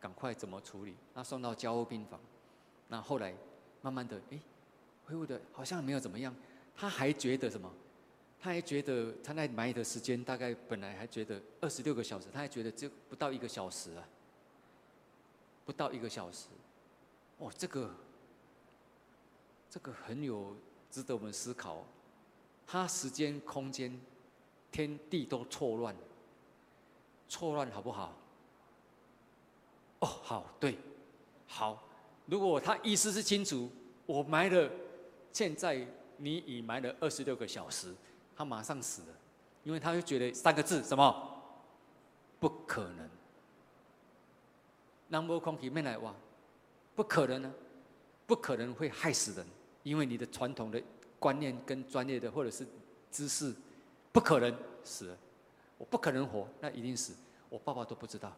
[0.01, 0.95] 赶快怎么处理？
[1.15, 2.21] 那送到交护病房，
[2.89, 3.35] 那后来
[3.83, 4.39] 慢慢的，哎，
[5.07, 6.35] 恢复的好像没有怎么样，
[6.75, 7.73] 他还觉得什么？
[8.41, 14.09] 他还觉得他那埋的时间大概本来还觉得二十六个小时，他还觉得就不到一个小时啊，
[15.65, 16.49] 不到一个小时，
[17.39, 17.91] 哦，这个
[19.69, 20.57] 这个很有
[20.91, 21.85] 值得我们思考，
[22.67, 23.99] 他时间空间。
[24.71, 25.97] 天地都错乱，
[27.27, 28.15] 错乱好不好？
[30.01, 30.77] 哦，好，对，
[31.47, 31.83] 好。
[32.27, 33.71] 如果他意思是清楚，
[34.07, 34.71] 我埋了，
[35.33, 35.87] 现在
[36.19, 37.95] 你已埋了二十六个小时，
[38.37, 39.09] 他马上死了，
[39.65, 41.43] 因为他就觉得三个字什么？
[42.39, 43.09] 不可能。
[45.09, 46.15] 那么空体面来哇，
[46.95, 47.53] 不可能呢，
[48.27, 49.47] 不可能会害死人，
[49.83, 50.83] 因为你的传统的
[51.19, 52.67] 观念跟专业的或者是
[53.11, 53.55] 知识。
[54.11, 55.19] 不可能死了，
[55.77, 57.15] 我不可能活，那一定死。
[57.49, 58.35] 我爸爸都不知道，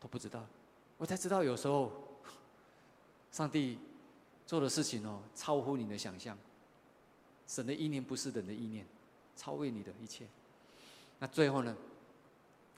[0.00, 0.46] 都不知道，
[0.96, 1.92] 我才知道有时候
[3.32, 3.78] 上帝
[4.46, 6.36] 做的事情哦，超乎你的想象。
[7.46, 8.86] 神的意念不是人的意念，
[9.34, 10.26] 超越你的一切。
[11.18, 11.76] 那最后呢，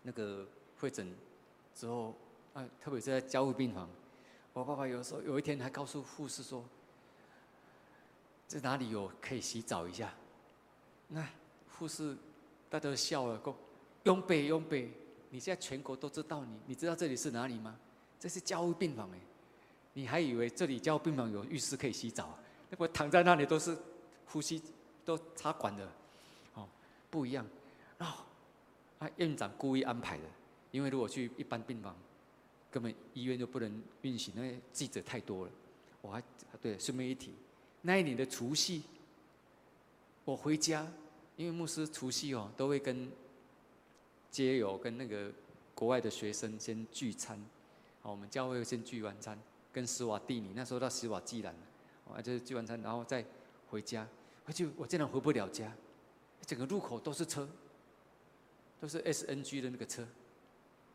[0.03, 0.47] 那个
[0.79, 1.13] 会诊
[1.75, 2.15] 之后
[2.55, 3.89] 啊，特别是在加护病房，
[4.53, 6.65] 我爸爸有时候有一天还告诉护士说
[8.49, 10.15] ：“这哪里有可以洗澡一下？”
[11.09, 11.29] 那
[11.77, 12.17] 护士
[12.69, 13.55] 大家都笑了，说
[14.05, 14.93] ：“永北永北，
[15.31, 17.77] 你现在全国都知道你，你知道这里是哪里吗？
[18.19, 19.19] 这是加护病房哎，
[19.95, 22.39] 你还以为这里加护病房有浴室可以洗澡？
[22.69, 23.77] 那我躺在那里都是
[24.27, 24.63] 呼吸
[25.05, 25.91] 都插管的，
[26.55, 26.69] 哦，
[27.11, 27.47] 不一样。
[27.99, 28.07] 哦，
[28.99, 30.25] 啊，院长故意安排的，
[30.71, 31.97] 因为如果去一般病房，
[32.71, 35.53] 根本医院就不能运行，因为记者太多了。
[36.03, 36.23] 我还
[36.61, 37.33] 对，顺便一提，
[37.83, 38.83] 那一年的除夕。”
[40.27, 40.87] 我回家，
[41.37, 43.11] 因为牧师除夕哦都会跟
[44.31, 45.31] 街友跟那个
[45.75, 47.39] 国外的学生先聚餐，
[48.03, 49.39] 好，我们教会先聚完餐，
[49.73, 51.55] 跟史瓦蒂尼那时候到史瓦济兰，
[52.13, 53.25] 啊就是聚完餐然后再
[53.71, 54.07] 回家，
[54.45, 55.73] 回去我竟然回不了家，
[56.47, 57.49] 整个路口都是车，
[58.81, 60.07] 都是 SNG 的那个车，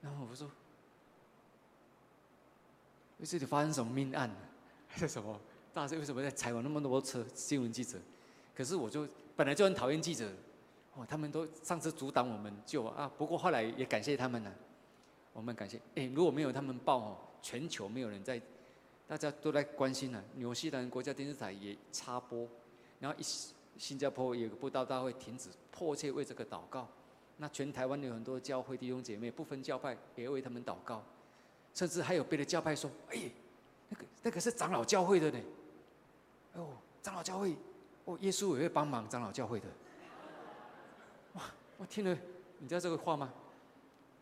[0.02, 0.50] 然后我说，
[3.24, 4.30] 这里发生什么命案？
[4.88, 5.40] 还是什么？
[5.74, 7.26] 大家为什么在采访那么多车？
[7.34, 7.98] 新闻记者，
[8.56, 9.08] 可是我就。
[9.38, 10.32] 本来就很讨厌记者，
[10.96, 14.54] 哦，他们都上次阻挡我们救啊，不过后来也感谢他们呢，
[15.34, 15.80] 我们感谢。
[15.96, 18.42] 哎，如果没有他们报哦，全球没有人在，
[19.08, 20.24] 大家都在关心了。
[20.36, 22.48] 纽西兰国家电视台也插播，
[23.00, 23.24] 然后一
[23.78, 26.88] 新加坡有个布道大会停止，迫切为这个祷告。
[27.38, 31.04] 那全台湾有很多教会弟兄姐妹，不分教派也为他们祷告，
[31.74, 33.20] 甚至还有别的教派说，哎，
[33.90, 35.40] 那个那个是长老教会的呢，
[36.54, 36.70] 哦，
[37.02, 37.54] 长老教会。
[38.06, 39.66] 哦，耶稣也会帮忙长老教会的。
[41.78, 42.18] 我听了，
[42.60, 43.34] 你知道这个话吗？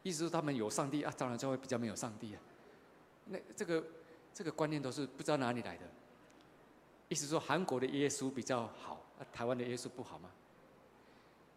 [0.02, 2.42] 意思是他们有上帝啊，当然就会比较没有上帝啊。
[3.26, 3.84] 那这个
[4.34, 5.84] 这个观念都是不知道哪里来的。
[7.10, 10.30] 意思说韩国的耶稣比较好，啊，台湾的耶稣不好吗？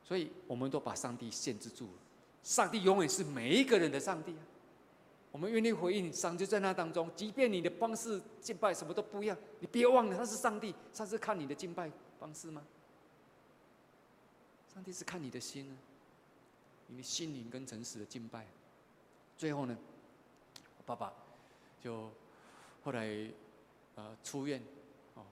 [0.04, 1.92] 所以我们都把上帝限制住了。
[2.42, 4.44] 上帝永远是每一个人的上帝啊。
[5.32, 11.90] 我们愿意回应，上帝在那当中，即便你的方式敬拜什么都不一样，你别忘了他是上帝，上帝看你的敬拜。
[12.18, 12.62] 方式吗？
[14.76, 15.74] 上帝是看你的心呢，
[16.88, 18.46] 你的心灵跟诚实的敬拜。
[19.34, 19.74] 最后呢，
[20.76, 21.10] 我爸爸
[21.80, 22.10] 就
[22.84, 23.08] 后来
[23.94, 24.62] 呃出院
[25.14, 25.24] 哦，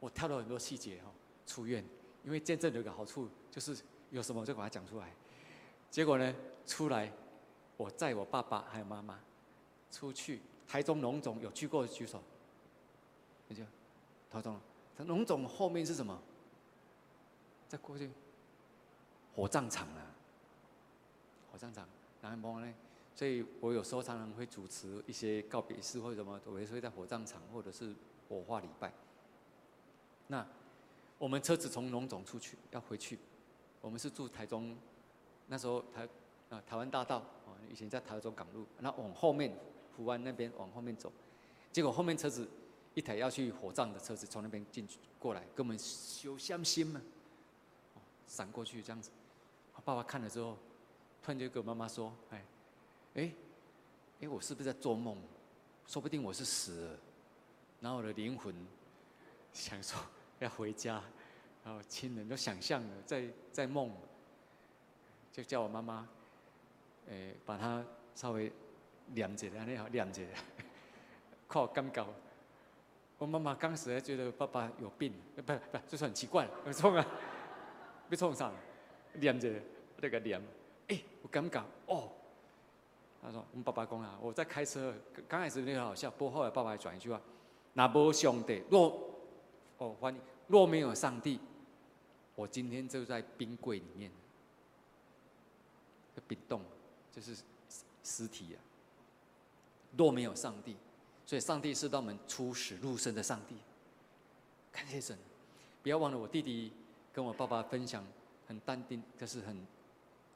[0.00, 1.12] 我跳了很多细节哈。
[1.46, 1.84] 出院，
[2.24, 3.76] 因为见证有个好处，就是
[4.10, 5.12] 有什么就把它讲出来。
[5.88, 6.34] 结果呢，
[6.66, 7.12] 出来
[7.76, 9.20] 我载我爸爸还有妈妈
[9.92, 12.20] 出去台中荣总有去过的举手，
[13.46, 13.62] 那就
[14.28, 14.58] 台中。
[15.06, 16.20] 龙总后面是什么？
[17.68, 18.10] 再过去，
[19.34, 20.14] 火葬场啊，
[21.50, 21.86] 火葬场，
[22.20, 22.72] 然后呢？
[23.14, 27.94] 所以我有时候常常会主持一些告别式或者什么，我也会在火葬场或者是
[28.28, 28.92] 火化礼拜。
[30.28, 30.46] 那
[31.18, 33.18] 我们车子从龙总出去要回去，
[33.80, 34.76] 我们是住台中，
[35.48, 36.08] 那时候台
[36.50, 39.52] 啊台湾大道啊，以前在台中港路，那往后面
[39.96, 41.12] 福湾那边往后面走，
[41.70, 42.48] 结果后面车子。
[42.94, 47.00] 一台要去火葬的车子从那边进去过来，跟我们修相心嘛，
[48.26, 49.10] 闪过去这样子。
[49.80, 50.56] 爸爸看了之后，
[51.22, 52.44] 突然就跟我妈妈说：“哎，
[53.14, 53.32] 哎，
[54.20, 55.16] 哎，我是不是在做梦？
[55.86, 56.98] 说不定我是死了，
[57.80, 58.54] 然后我的灵魂
[59.52, 60.00] 想说
[60.38, 61.02] 要回家，
[61.64, 63.90] 然后亲人都想象了在在梦，
[65.32, 66.08] 就叫我妈妈，
[67.10, 68.52] 哎，把它稍微
[69.14, 70.28] 谅解了，那好谅解，
[71.48, 72.06] 靠干搞。”
[73.18, 77.06] 我妈妈当时还觉得爸爸有病，不不，就是很奇怪，被冲啊，
[78.10, 78.58] 被冲上了。
[79.14, 79.52] 念着
[80.00, 80.42] 那个念，
[80.88, 82.10] 哎，我感觉哦。
[83.24, 84.92] 他说：“我们爸爸讲啊，我在开车，
[85.28, 87.20] 刚开始那个好笑，不过后来爸爸还转一句话：
[87.74, 88.98] 那无上帝，若
[89.78, 91.38] 哦，欢迎，若没有上帝，
[92.34, 94.10] 我今天就在冰柜里面，
[96.26, 96.60] 冰冻，
[97.12, 97.36] 就是
[98.02, 98.58] 尸体啊。
[99.96, 100.74] 若没有上帝，
[101.24, 103.54] 所以上帝是让我们出死入生的上帝。
[104.72, 105.16] 感谢神，
[105.80, 106.72] 不要忘了，我弟弟
[107.12, 108.04] 跟我爸爸分享，
[108.52, 109.66] 很淡定，可是很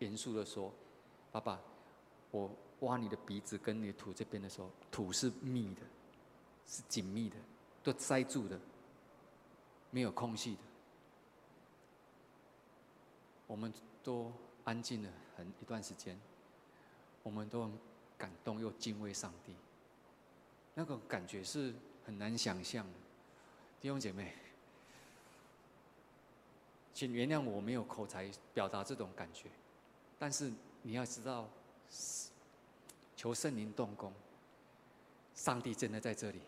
[0.00, 0.72] 严肃的说，
[1.30, 1.60] 爸爸，
[2.30, 2.50] 我。”
[2.80, 5.80] 挖你的鼻子跟你的土这边的时候，土是密的，
[6.66, 7.36] 是紧密的，
[7.82, 8.60] 都塞住的，
[9.90, 10.60] 没有空隙的。
[13.46, 13.72] 我们
[14.04, 14.30] 都
[14.64, 16.20] 安静了很一段时间，
[17.22, 17.72] 我们都很
[18.18, 19.54] 感动又敬畏上帝，
[20.74, 22.92] 那个感觉是很难想象的。
[23.80, 24.34] 弟兄姐妹，
[26.96, 29.50] 请原谅我没有口才表达这种感觉，
[30.18, 31.46] 但是你要知道。
[33.14, 34.12] 求圣灵动工，
[35.34, 36.40] 上帝真的在这里。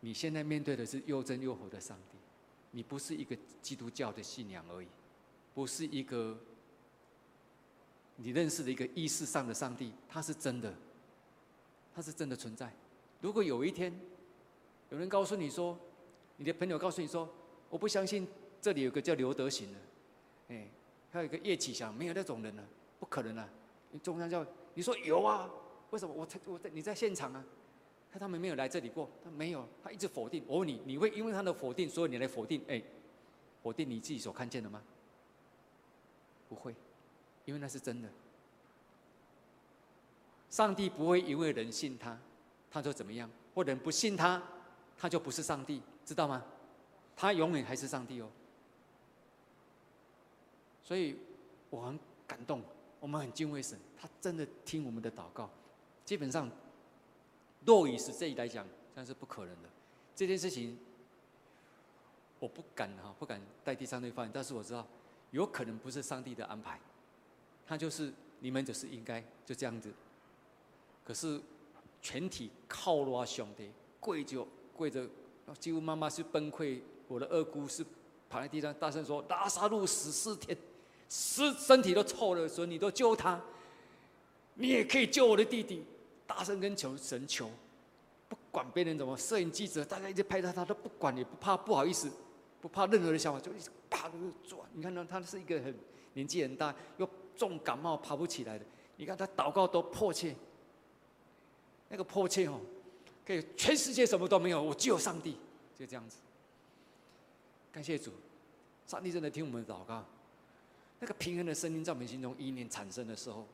[0.00, 2.16] 你现在面对的是又真又活的上帝，
[2.70, 4.86] 你不是一个基督教的信仰而已，
[5.54, 6.38] 不是一个
[8.16, 10.74] 你认识的一个意识上的上帝，他是真的，
[11.94, 12.72] 他是真的存在。
[13.20, 13.92] 如果有一天
[14.90, 15.78] 有人告诉你说，
[16.36, 17.28] 你的朋友告诉你说，
[17.68, 18.26] 我不相信
[18.60, 19.78] 这里有个叫刘德行的，
[20.48, 20.68] 哎，
[21.10, 22.62] 还有一个叶启祥，没有那种人了，
[22.98, 23.48] 不可能了，
[23.90, 24.44] 你中央叫。
[24.74, 25.50] 你说有啊？
[25.90, 27.44] 为什么我我在你在现场啊？
[28.12, 30.42] 他他们没有来这里过，他没有，他一直否定。
[30.46, 32.62] 我问你，你会因为他的否定，所以你来否定？
[32.68, 32.82] 哎，
[33.62, 34.82] 否定你自己所看见的吗？
[36.48, 36.74] 不会，
[37.44, 38.08] 因为那是真的。
[40.48, 42.18] 上帝不会因为人信他，
[42.70, 44.42] 他就怎么样；或人不信他，
[44.96, 46.42] 他就不是上帝，知道吗？
[47.16, 48.30] 他永远还是上帝哦。
[50.88, 51.18] 所以
[51.68, 52.62] 我很感动。
[52.98, 55.50] 我们很敬畏神，他真的听我们的祷告。
[56.02, 56.50] 基本上，
[57.66, 59.68] 若以是这一来讲，那是不可能的。
[60.16, 60.78] 这件事情，
[62.38, 64.30] 我不敢哈，不敢代替上帝发言。
[64.32, 64.86] 但是我知道，
[65.30, 66.80] 有可能不是上帝的安排，
[67.66, 68.10] 他就是
[68.40, 69.92] 你们就是应该就这样子。
[71.04, 71.38] 可是，
[72.00, 73.70] 全体靠罗兄弟
[74.00, 75.06] 跪着跪着，
[75.60, 76.80] 几乎妈妈是崩溃。
[77.06, 77.84] 我的二姑是
[78.28, 80.58] 趴在地上大声说：“拉萨路死四天。”
[81.08, 83.40] 身身体都臭了，所以你都救他，
[84.54, 85.84] 你也可以救我的弟弟。
[86.26, 87.50] 大声跟求神求，
[88.28, 92.10] 不管别人怎么，摄影记者大家一直拍他，他都不管，也不怕不好意思，
[92.60, 94.14] 不怕任何的想法，就一直啪的
[94.46, 94.60] 转。
[94.74, 95.74] 你看到他是一个很
[96.12, 98.64] 年纪很大又重感冒爬不起来的，
[98.96, 100.36] 你看他祷告都迫切，
[101.88, 102.60] 那个迫切哦，
[103.26, 105.38] 可以全世界什么都没有，我只有上帝，
[105.78, 106.18] 就这样子。
[107.72, 108.12] 感谢主，
[108.86, 110.04] 上帝真的听我们的祷告。
[111.00, 113.46] 那个平衡的声音在我们心中意念产生的时候，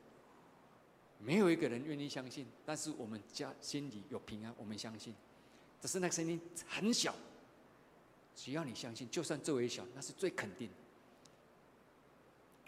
[1.19, 5.13] 没有一个人愿意相信，但是我们家心里有平安，我们相信。
[5.79, 7.13] 只是那个声音很小，
[8.35, 10.69] 只要你相信，就算最微小，那是最肯定。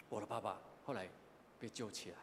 [0.08, 1.08] 我的爸爸后来
[1.58, 2.16] 被救起来，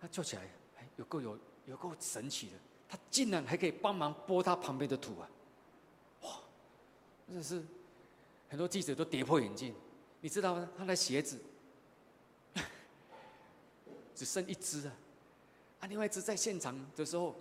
[0.00, 0.42] 他救起来，
[0.78, 1.36] 哎，有够有
[1.66, 2.52] 有够神奇的，
[2.88, 5.28] 他竟然还可以帮忙拨他旁边的土啊！
[6.22, 6.40] 哇，
[7.26, 7.60] 真的是
[8.48, 9.74] 很多记者都跌破眼镜。
[10.20, 10.70] 你知道吗？
[10.78, 11.40] 他的鞋子。
[14.16, 14.92] 只剩一只啊！
[15.80, 17.34] 啊，另外一只在现场的时候，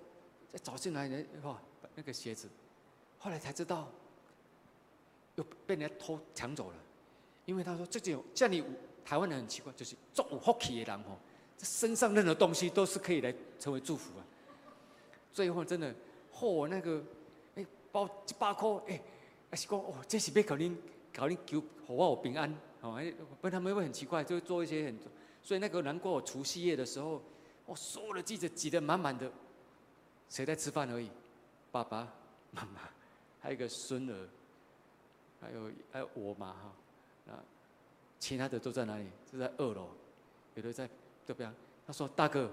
[0.52, 1.58] 在找进来的哇，
[1.96, 2.50] 那个鞋子，
[3.18, 3.90] 后来才知道，
[5.36, 6.78] 又被人家偷抢走了。
[7.46, 8.62] 因为他说，这就像你
[9.06, 11.16] 台湾人很奇怪，就是做福气的人哦，
[11.58, 14.26] 这身上任何东西都是可以来成为祝福啊。
[15.32, 15.96] 最后真的，
[16.34, 17.02] 嚯，那个
[17.56, 19.02] 哎，包一百块哎，
[19.50, 20.76] 还是讲哦，这是要搞恁
[21.14, 25.00] 搞恁求好我平安哦，哎，不然他们会很奇怪，就会做一些很。
[25.46, 27.22] 所以那个难过，除夕夜的时候，
[27.68, 29.32] 我所有的记者挤得满满的，
[30.28, 31.08] 谁在吃饭而已？
[31.72, 32.12] 爸爸
[32.50, 32.82] 妈妈，
[33.40, 34.28] 还有一个孙儿，
[35.40, 36.56] 还有还有我嘛
[37.28, 37.44] 哈，啊，
[38.20, 39.06] 其他的都在哪里？
[39.32, 39.90] 就在二楼，
[40.56, 40.90] 有的在
[41.28, 41.54] 对边？
[41.86, 42.50] 他说：“大哥，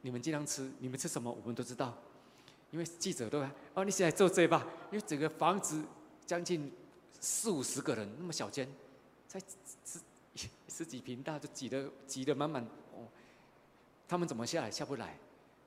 [0.00, 1.96] 你们尽量吃，你们吃什么我们都知道，
[2.72, 5.80] 因为记者都来哦，你现在做这吧，因为整个房子
[6.26, 6.72] 将近
[7.20, 8.68] 四五十个人，那么小间，
[9.28, 9.38] 才
[9.84, 10.00] 吃。”
[10.68, 12.62] 十几坪大，就挤得挤得满满
[12.92, 13.06] 哦。
[14.08, 14.70] 他们怎么下来？
[14.70, 15.18] 下不来。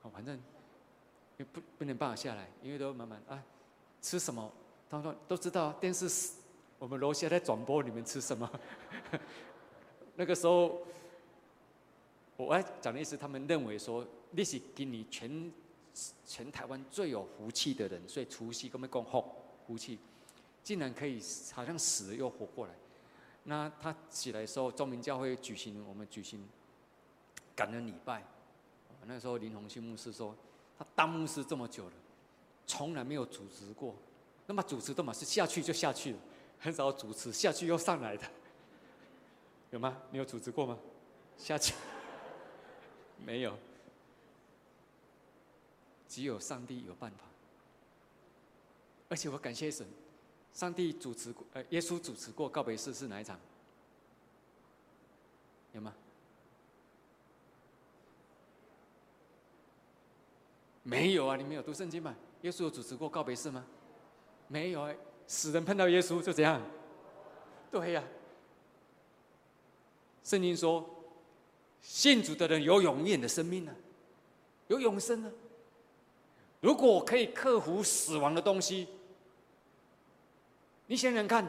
[0.02, 0.38] 哦，反正
[1.36, 3.42] 也不不能办法下来，因为都满满啊。
[4.00, 4.52] 吃什么？
[4.88, 6.08] 他们说都知道电视，
[6.78, 8.48] 我们楼下在转播，你们吃什么？
[10.16, 10.82] 那个时候，
[12.36, 15.52] 我爱讲的意思，他们认为说你是给你全
[16.24, 19.24] 全台湾最有福气的人，所以除夕跟我们讲福
[19.66, 19.98] 福气，
[20.62, 21.20] 竟然可以
[21.52, 22.74] 好像死了又活过来。
[23.48, 26.46] 那他起来的时候，中明教会举行我们举行
[27.56, 28.22] 感恩礼拜。
[29.06, 30.36] 那时候林鸿信牧师说，
[30.78, 31.92] 他当牧师这么久了，
[32.66, 33.94] 从来没有主持过。
[34.46, 36.18] 那么主持都嘛是下去就下去了，
[36.58, 38.24] 很少主持下去又上来的，
[39.70, 39.96] 有吗？
[40.10, 40.78] 你有主持过吗？
[41.38, 41.72] 下去
[43.24, 43.56] 没有，
[46.06, 47.24] 只有上帝有办法。
[49.08, 49.86] 而且我感谢神，
[50.58, 53.38] 上帝主持过，呃，耶稣主持过告别式是哪一场？
[55.72, 55.94] 有吗？
[60.82, 62.12] 没有啊，你没有读圣经吗？
[62.42, 63.64] 耶稣有主持过告别式吗？
[64.48, 64.96] 没有哎，
[65.28, 66.60] 死人碰到耶稣就这样。
[67.70, 68.02] 对呀、
[70.24, 70.84] 圣经说，
[71.80, 73.78] 信主的人有永远的生命呢、啊，
[74.66, 75.32] 有永生呢、啊。
[76.60, 78.88] 如果我可以克服死亡的东西，
[80.88, 81.48] 你想想看，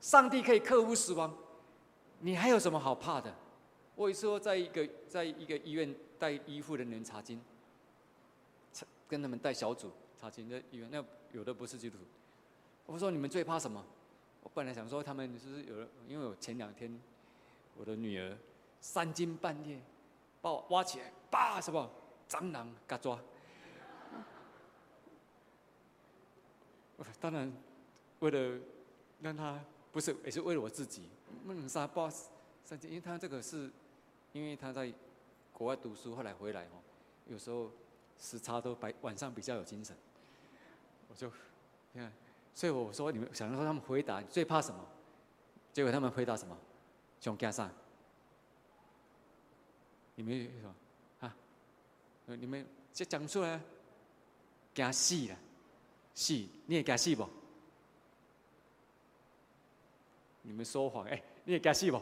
[0.00, 1.32] 上帝可以克服死亡，
[2.20, 3.32] 你还有什么好怕的？
[3.94, 7.40] 我有一次在一个在一个医院带医护人员查经，
[9.06, 12.04] 跟他们带小组查经的医院，那有的不是基督徒。
[12.86, 13.84] 我说你们最怕什么？
[14.42, 16.98] 我本来想说他们就是有人，因为我前两天
[17.76, 18.36] 我的女儿
[18.80, 19.78] 三更半夜
[20.40, 21.90] 把我挖起来，叭什么
[22.26, 23.18] 蟑螂嘎抓。
[27.20, 27.52] 当然
[28.20, 28.58] 为了
[29.20, 29.60] 让他
[29.92, 31.08] 不是也是为了我自己，
[31.46, 32.28] 不能杀 boss
[32.64, 33.70] 三更，因为他这个是
[34.32, 34.92] 因为他在
[35.52, 36.82] 国外读书，后来回来哦，
[37.26, 37.70] 有时候
[38.18, 39.96] 时差都白晚上比较有精神，
[41.08, 41.30] 我就
[41.92, 42.12] 你看。
[42.54, 44.84] 所以我说，你们想说他们回答最怕什么？
[45.72, 46.58] 结果他们回答什么？
[47.20, 47.70] 上加上。
[50.16, 50.74] 你们什么？
[51.20, 51.36] 啊？
[52.26, 53.60] 你们这讲出来，
[54.74, 55.36] 惊死了，
[56.16, 56.32] 死，
[56.66, 57.28] 你也惊死不？
[60.48, 61.98] 你们说谎，哎，你也惊死不？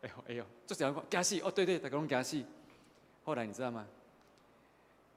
[0.00, 2.42] 哎呦，哎呦，这讲话惊死哦，对对，大家拢惊死。
[3.22, 3.86] 后来你知道吗？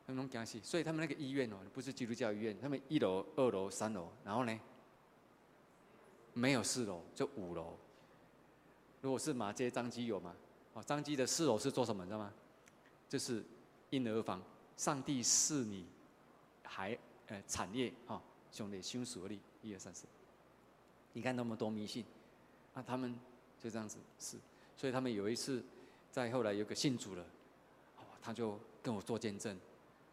[0.05, 4.59] 他们讲戏，所以他们那个医院哦，不是基督教医院，他们一楼、二楼、三楼，然后呢，
[6.33, 7.77] 没有四楼，就五楼。
[9.01, 10.35] 如果是马街张基有吗？
[10.73, 12.03] 哦，张基的四楼是做什么？
[12.03, 12.33] 你知道吗？
[13.07, 13.43] 就是
[13.91, 14.41] 婴儿房。
[14.75, 15.87] 上帝赐你
[16.63, 16.97] 还
[17.27, 18.21] 呃产业哈，
[18.51, 20.05] 兄弟兄属力一二三四。
[21.13, 22.05] 你看那么多迷信，
[22.77, 23.17] 那他们
[23.59, 24.37] 就这样子是，
[24.75, 25.63] 所以他们有一次
[26.11, 27.25] 在后来有个信主了，
[28.21, 29.57] 他就跟我做见证。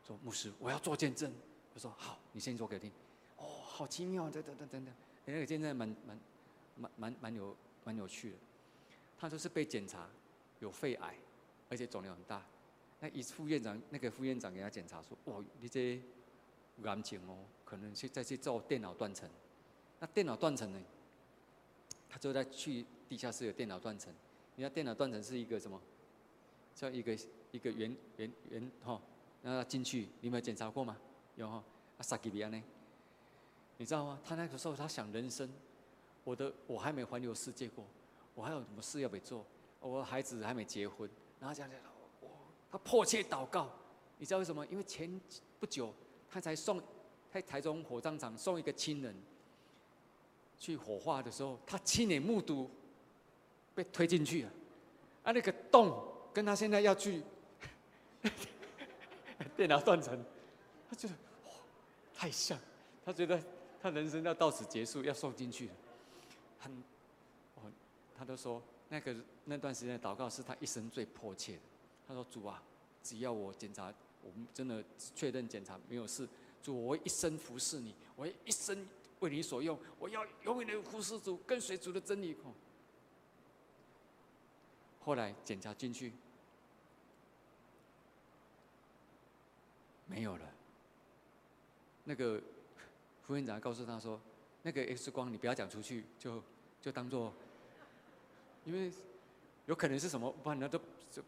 [0.02, 1.30] 说牧师，我要做见证。
[1.74, 2.90] 我说好，你先做给我听。
[3.36, 4.94] 哦，好奇妙，等等等等等。
[5.26, 6.18] 那个见证蛮蛮
[6.76, 7.54] 蛮蛮蛮有
[7.84, 8.36] 蛮有趣的。
[9.18, 10.08] 他就是被检查
[10.60, 11.14] 有肺癌，
[11.68, 12.42] 而且肿瘤很大。
[13.00, 16.00] 那一副院长，那个副院长给他检查说：哦，你这
[16.82, 19.28] 癌情哦，可能去再去做电脑断层。
[20.00, 20.80] 那电脑断层呢？
[22.14, 24.14] 他就在去地下室有电脑断层。
[24.54, 25.80] 你看电脑断层是一个什么？
[26.72, 27.18] 叫一个
[27.50, 29.02] 一个圆圆圆哈。
[29.42, 30.96] 让他进去，你没有检查过吗？
[31.34, 31.56] 有哈，
[31.98, 32.62] 啊，萨基比亚呢？
[33.78, 34.20] 你知道吗？
[34.24, 35.50] 他那个时候他想人生，
[36.22, 37.84] 我的我还没环游世界过，
[38.36, 39.44] 我还有什么事要没做？
[39.80, 41.10] 我的孩子还没结婚，
[41.40, 41.76] 然后讲讲，
[42.20, 42.28] 我
[42.70, 43.68] 他迫切祷告，
[44.18, 44.64] 你知道为什么？
[44.68, 45.20] 因为前
[45.58, 45.92] 不久
[46.30, 46.80] 他才送
[47.32, 49.12] 在台中火葬场送一个亲人
[50.64, 52.70] 去火化的时候，他亲眼目睹
[53.74, 54.50] 被推进去了，
[55.24, 56.02] 啊，那个洞
[56.32, 57.22] 跟他现在要去。
[59.54, 60.18] 电脑断层，
[60.88, 61.50] 他觉得哇
[62.14, 62.58] 太像，
[63.04, 63.38] 他觉得
[63.82, 65.74] 他人生要到此结束，要送进去了，
[66.58, 66.72] 很，
[67.56, 67.70] 哦，
[68.16, 71.58] 他都说那个那段时间的祷告是他一生最迫切。
[72.08, 72.62] 他说主啊，
[73.02, 73.92] 只要我检查，
[74.22, 74.82] 我们真的
[75.14, 76.26] 确认检查没有事，
[76.62, 78.86] 主我会一生服侍你，我会一生
[79.25, 82.37] 为你所用，我要永远的服侍主，跟随主的真理。
[85.01, 86.12] 后来检查进去。
[90.07, 90.47] 没有了。
[92.05, 92.41] 那个
[93.22, 94.20] 副院长告诉他说
[94.62, 96.43] ：“那个 X 光你不要讲出去，就
[96.83, 97.33] 就当做，
[98.66, 98.93] 因为
[99.64, 100.79] 有可能是什么，不然那都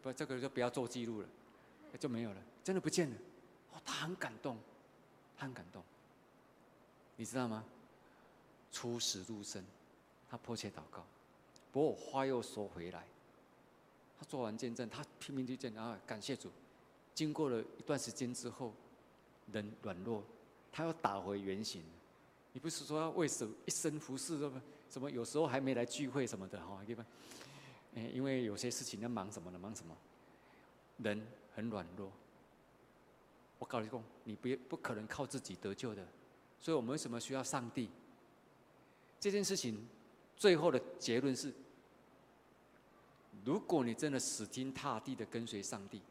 [0.03, 1.27] 不这个就不要做记录了，
[1.99, 3.15] 就没有了，真的不见了。”
[3.73, 4.57] 哦，他很感动，
[5.35, 5.83] 他很感动。
[7.15, 7.65] 你知道吗？
[8.71, 9.63] 出死入生，
[10.29, 11.05] 他迫切祷告。
[11.71, 13.05] 不过我话又说回来，
[14.19, 16.49] 他做完见证，他拼命去见，然后感谢主。
[17.13, 18.73] 经过了一段时间之后，
[19.51, 20.23] 人软弱，
[20.71, 21.83] 他要打回原形。
[22.53, 25.11] 你不是说要为什一生服侍什么什么？
[25.11, 27.05] 有时候还没来聚会什么的哈，对吧？
[27.93, 29.95] 因为有些事情要忙什么的，忙什么？
[30.97, 32.11] 人很软弱。
[33.59, 36.07] 我告诉你，你不不可能靠自己得救的。
[36.59, 37.89] 所以我们为什么需要上帝？
[39.19, 39.87] 这件事情
[40.35, 41.53] 最后的结论是
[43.43, 46.01] 如果你真的死心塌地的跟随上帝，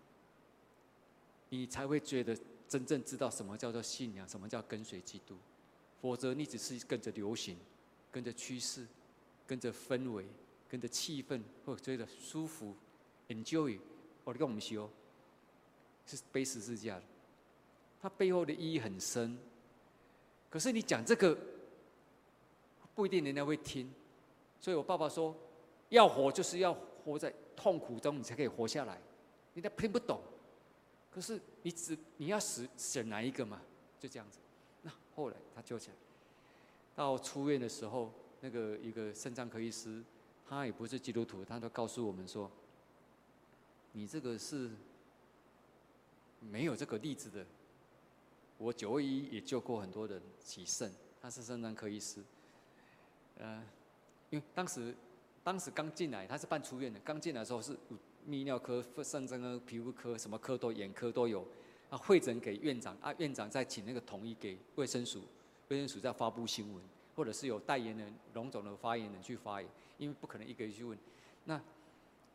[1.50, 2.36] 你才会觉得
[2.68, 5.36] 真正知道什么叫做信仰，什么叫跟随基督。
[6.00, 7.57] 否则，你只是跟着流行，
[8.11, 8.86] 跟着趋势，
[9.46, 10.26] 跟着氛围，
[10.68, 12.74] 跟着气氛，或者觉得舒服
[13.28, 13.78] ，enjoy。
[14.24, 14.90] 我跟我们说，
[16.07, 17.02] 是背十字架的，
[18.00, 19.38] 它背后的意义很深。
[20.50, 21.36] 可是你讲这个，
[22.97, 23.88] 不一定人家会听。
[24.59, 25.36] 所以我爸爸说，
[25.90, 26.74] 要活就是要
[27.05, 29.01] 活在痛苦中，你才可以活下来。
[29.55, 30.20] 人家听不懂。
[31.11, 33.62] 可是你只你要死选哪一个嘛？
[34.01, 34.38] 就这样子。
[34.82, 35.97] 那后来他救起来。
[36.94, 40.03] 到出院的时候，那个一个肾脏科医师，
[40.49, 42.51] 他也不是基督徒，他都告诉我们说
[43.92, 44.70] ：“你这个是
[46.40, 47.47] 没有这个例子的。”
[48.59, 50.90] 我九二一也救过很多人洗肾，
[51.20, 52.24] 他是肾脏科医师。
[53.39, 53.62] 呃，
[54.30, 54.95] 因为当时
[55.43, 57.76] 当时刚进来，他是办出院的，刚进来的时候是。
[58.28, 61.47] 泌尿科、肾脏科、皮肤科，什么科都眼科都有。
[61.89, 65.22] 啊，会诊给院长，啊，院长再请那个统一给卫生署，
[65.68, 66.82] 卫生署再发布新闻，
[67.14, 70.99] 或者是有代言人、龙总的发言人去发言，因为不可能一个一个去问。
[71.45, 71.62] 那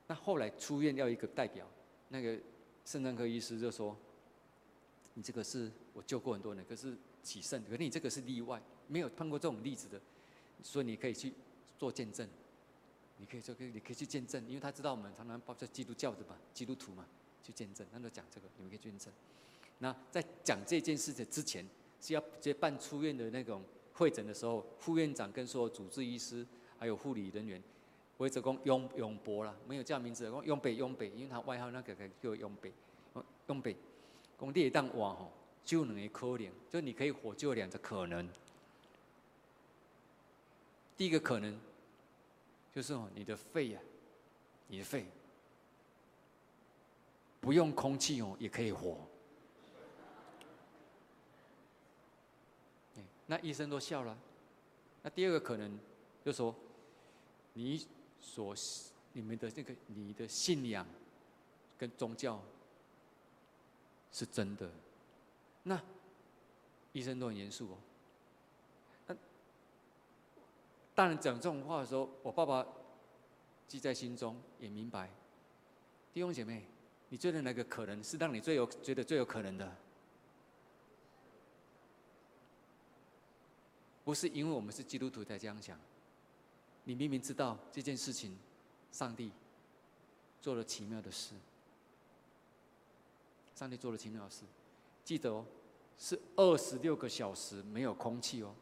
[0.07, 1.67] 那后来出院要一个代表，
[2.07, 2.39] 那个
[2.85, 3.93] 肾脏科医师就说
[5.15, 9.99] ：“你这个是我救过很多人，可是起肾，可是你这个是例外，没有碰过这种例子的，
[10.61, 11.33] 所以你可以去
[11.77, 12.27] 做见证。”
[13.17, 17.05] 你可以说，可以，你可以去见证，因为他知道我们常常抱着基督教的嘛，基督徒嘛，
[17.43, 17.85] 去见证。
[17.93, 19.13] 他就讲这个，你们可以见证。
[19.77, 21.63] 那在讲这件事情之前，
[22.01, 23.61] 是要接办出院的那种
[23.93, 26.43] 会诊的时候，副院长跟所有主治医师
[26.79, 27.61] 还有护理人员，
[28.17, 32.73] 围着讲永永博啦，没有叫名字，讲永北永北，因为他外号那个叫永北，
[33.45, 33.75] 永北，
[34.39, 35.31] 讲列当哇吼，
[35.63, 38.27] 就两个可能，就你可以活，就两个可能。
[41.01, 41.59] 第一个可能。
[42.71, 43.81] 就是哦，你的肺呀，
[44.67, 45.07] 你的肺
[47.39, 48.99] 不用空气哦，也可以活。
[53.25, 54.15] 那医生都笑了。
[55.01, 55.75] 那第二个可能，
[56.23, 56.55] 就说
[57.53, 57.83] 你
[58.21, 58.55] 所
[59.13, 60.85] 你们的这个你的信仰
[61.79, 62.39] 跟宗教
[64.11, 64.69] 是真的，
[65.63, 65.81] 那
[66.93, 67.77] 医生都很严肃哦。
[70.93, 72.67] 大人讲这种话的时候，我爸爸
[73.67, 75.09] 记在心中，也明白。
[76.13, 76.65] 弟兄姐妹，
[77.09, 79.71] 你觉得哪个可能是让你最有觉得最有可能的？
[84.03, 85.79] 不是因为我们是基督徒才这样想。
[86.83, 88.37] 你明明知道这件事情，
[88.91, 89.31] 上帝
[90.41, 91.35] 做了奇妙的事。
[93.55, 94.43] 上帝做了奇妙的事，
[95.05, 95.45] 记得哦，
[95.97, 98.53] 是二十六个小时没有空气哦，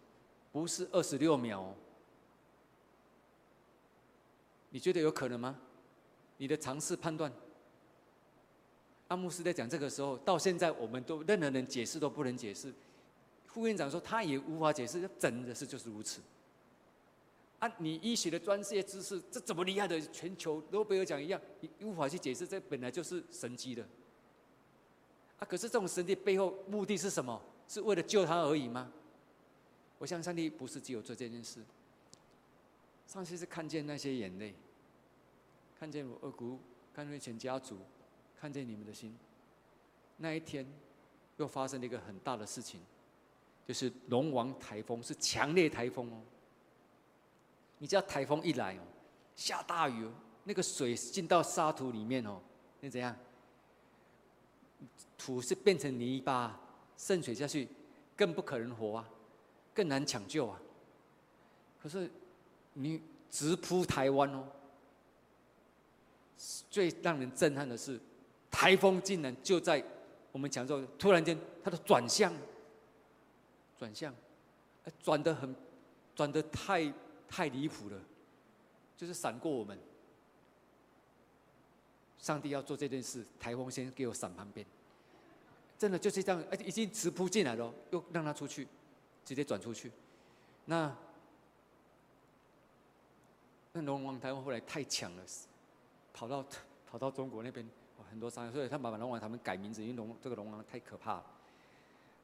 [0.52, 1.74] 不是二十六秒哦。
[4.70, 5.60] 你觉得有可能吗？
[6.38, 7.32] 你的尝试判断。
[9.08, 12.74] 阿牧师在讲这个时候，到现在我们都任何人解释都不能解释。
[13.48, 16.22] 副院长说他也无法解释，真的是就是如此。
[17.58, 20.00] 啊，你医学的专业知识，这怎么厉害的？
[20.00, 23.84] 全球诺贝尔奖一样，你无法去解释，这本来就是神迹的。
[25.40, 27.42] 啊，可是这种神迹背后目的是什么？
[27.68, 28.92] 是为了救他而已吗？
[29.98, 31.60] 我相信上帝不是只有做这件事。
[33.10, 34.54] 上次是看见那些眼泪，
[35.80, 36.60] 看见我二姑，
[36.94, 37.80] 看见全家族，
[38.40, 39.18] 看见你们的心。
[40.18, 40.64] 那一天，
[41.38, 42.80] 又发生了一个很大的事情，
[43.66, 46.22] 就是龙王台风是强烈台风哦。
[47.80, 48.82] 你知道台风一来哦，
[49.36, 50.12] 下大雨哦，
[50.44, 52.40] 那个水进到沙土里面哦，
[52.80, 53.18] 那怎样？
[55.18, 56.62] 土是变成泥巴，
[56.96, 57.68] 渗水下去，
[58.16, 59.10] 更不可能活啊，
[59.74, 60.62] 更难抢救啊。
[61.82, 62.08] 可是。
[62.82, 64.48] 你直扑台湾哦！
[66.70, 68.00] 最让人震撼的是，
[68.50, 69.84] 台风竟然就在
[70.32, 72.34] 我们讲说，突然间它的转向，
[73.78, 74.16] 转向，
[75.04, 75.54] 转得很，
[76.16, 76.94] 转得太
[77.28, 78.00] 太离谱了，
[78.96, 79.78] 就是闪过我们。
[82.18, 84.66] 上帝要做这件事，台风先给我闪旁边，
[85.78, 88.66] 真的就是这样，而且已经直扑进来了，又让它出去，
[89.26, 89.92] 直接转出去，
[90.64, 90.96] 那。
[93.86, 95.24] 龙王台湾后来太强了，
[96.14, 96.46] 跑到
[96.90, 97.68] 跑到中国那边，
[98.10, 101.26] 很多伤，所以他把龙王他们改名字，因为龙这个龙王太可怕了。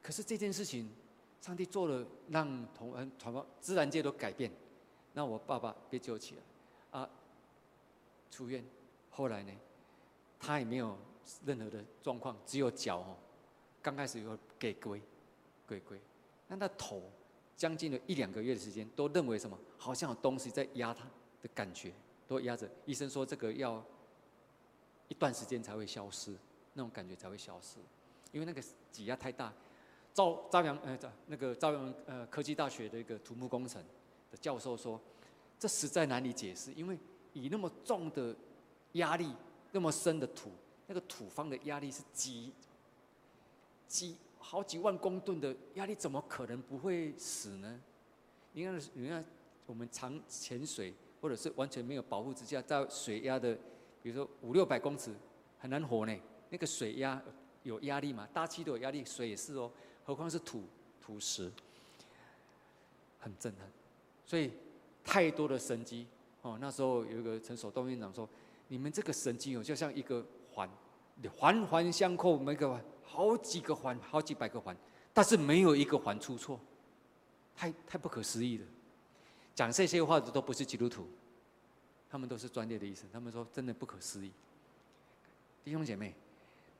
[0.02, 0.90] 可是这件事情，
[1.40, 4.50] 上帝做了，让同嗯传播自然界都改变。
[5.12, 7.10] 那我爸爸被救起来，啊，
[8.30, 8.64] 出院，
[9.10, 9.52] 后来呢，
[10.38, 10.96] 他也没有
[11.44, 13.16] 任何的状况，只有脚哦，
[13.82, 15.00] 刚开始有给龟，
[15.66, 16.00] 龟龟，
[16.48, 17.02] 那他头
[17.56, 21.06] 将近了一两个月的时间，都认为什么，好像有东西在压他。
[21.42, 21.92] 的感觉
[22.26, 23.84] 都压着，医生说这个要
[25.08, 26.34] 一段时间才会消失，
[26.74, 27.78] 那种感觉才会消失，
[28.32, 29.52] 因为那个挤压太大。
[30.12, 33.82] 赵朝阳呃，那个朝阳呃科技大学的一个土木工程
[34.30, 34.98] 的教授说，
[35.58, 36.98] 这实在难以解释，因为
[37.34, 38.34] 以那么重的
[38.92, 39.30] 压力，
[39.72, 40.50] 那么深的土，
[40.86, 42.50] 那个土方的压力是几
[43.86, 47.78] 几好几万公吨的压力，怎么可能不会死呢？
[48.52, 49.22] 你看，你看
[49.66, 53.54] 我们常潜水，或者是完全没有保护之下，在水压的，
[54.02, 55.14] 比如说五六百公尺，
[55.58, 56.16] 很难活呢。
[56.50, 57.20] 那个水压
[57.64, 58.28] 有压力嘛？
[58.32, 59.70] 大气都有压力，水也是哦。
[60.04, 60.62] 何况是土
[61.00, 61.50] 土石，
[63.18, 63.68] 很震撼。
[64.24, 64.52] 所以
[65.02, 66.06] 太多的神机
[66.42, 66.56] 哦。
[66.60, 68.28] 那时候有一个陈守东院长说
[68.68, 70.70] ：“你们这个神迹哦，就像一个环，
[71.36, 74.76] 环环相扣，每个环好几个环，好几百个环，
[75.12, 76.60] 但是没有一个环出错，
[77.56, 78.66] 太太不可思议了。”
[79.56, 81.08] 讲这些话的都不是基督徒，
[82.08, 83.08] 他们都是专业的医生。
[83.12, 84.30] 他们说：“真的不可思议。”
[85.64, 86.14] 弟兄姐妹，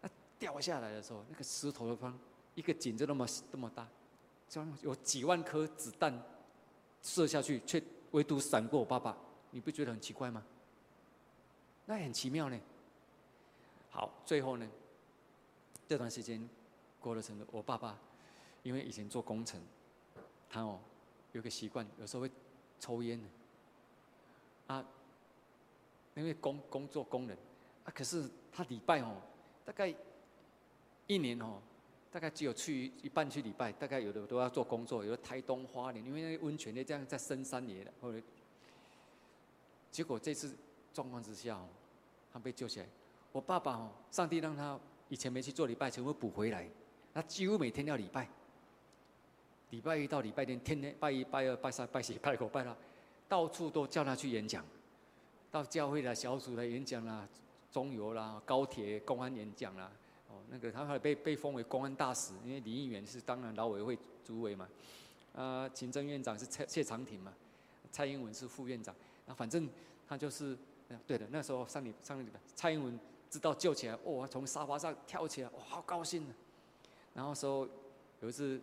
[0.03, 0.09] 那
[0.39, 2.17] 掉下来的时候，那个石头的方。
[2.55, 3.87] 一个井就那么这么大，
[4.49, 6.23] 这有几万颗子弹
[7.03, 9.15] 射下去，却唯独闪过我爸爸，
[9.51, 10.43] 你不觉得很奇怪吗？
[11.85, 12.59] 那很奇妙呢。
[13.91, 14.67] 好，最后呢，
[15.87, 16.49] 这段时间
[16.99, 17.99] 过了程度，我爸爸
[18.63, 19.61] 因为以前做工程，
[20.49, 20.81] 他哦
[21.33, 22.31] 有个习惯，有时候会
[22.79, 23.29] 抽烟的。
[24.75, 24.85] 啊，
[26.15, 27.37] 因为工工作工人
[27.85, 29.21] 啊，可是他礼拜哦，
[29.65, 29.95] 大概
[31.07, 31.61] 一年哦。
[32.09, 38.23] 大概只有去一半去礼拜，大概有的都要做工作，有的台东花莲，因为那个温泉呢，这样在深山里的，后来
[39.91, 40.57] 结果这次
[40.95, 41.69] 状况之下哦，
[42.33, 42.87] 他被救起来。
[43.33, 46.67] 我爸爸哦，上帝让他以前没去做礼拜，全部补回来，
[47.13, 48.27] 他几乎每天要礼拜。
[49.77, 52.75] 礼拜一到礼拜天，天天拜一、拜二、拜三、拜四、拜五、拜六，
[53.29, 54.65] 到处都叫他去演讲，
[55.51, 57.29] 到教会的小组来演讲啦，
[57.71, 59.93] 中油啦、高铁、公安演讲啦。
[60.31, 64.67] 哦，那个他后来被被封为公安大使，因为李议员是当然劳委会主委嘛，
[65.35, 67.35] 啊，行政院长是蔡谢长廷嘛，
[67.93, 68.95] 蔡英文是副院长，
[69.27, 69.69] 那反正
[70.09, 70.57] 他就是，
[71.07, 72.99] 对的，那时候上礼上礼拜，蔡英文
[73.29, 76.33] 知道救起来，哇，从沙发上跳起来，哇，好高兴啊！
[77.13, 77.69] 然后说
[78.23, 78.59] 有一次，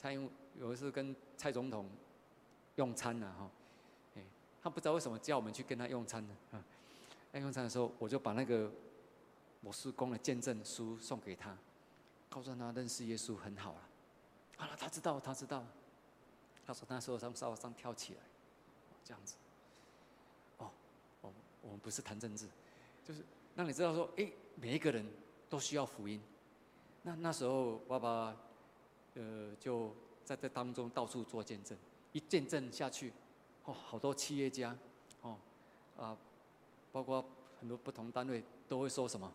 [0.00, 1.86] 蔡英有一次跟蔡总统
[2.76, 3.50] 用餐呐，哈，
[4.16, 4.22] 哎，
[4.62, 6.64] 他不知道为什么叫我们去跟他用餐呢，啊，
[7.30, 8.72] 在用餐的时候，我就把那个。
[9.62, 11.54] 我事工的见证书送给他，
[12.30, 13.82] 告诉他认识耶稣很好了。
[14.56, 15.62] 好了，他知道，他知道。
[16.66, 18.20] 他说那时候从沙发上跳起来，
[19.04, 19.34] 这样子。
[20.56, 20.70] 哦，
[21.20, 21.30] 我，
[21.60, 22.48] 我们不是谈政治，
[23.04, 23.22] 就是
[23.54, 25.06] 让你知道说，哎，每一个人
[25.50, 26.18] 都需要福音。
[27.02, 28.34] 那那时候爸爸，
[29.14, 29.94] 呃，就
[30.24, 31.76] 在这当中到处做见证，
[32.12, 33.12] 一见证下去，
[33.64, 34.76] 哦，好多企业家，
[35.22, 35.36] 哦，
[35.96, 36.16] 啊，
[36.92, 37.24] 包括
[37.58, 39.32] 很多不同单位都会说什么。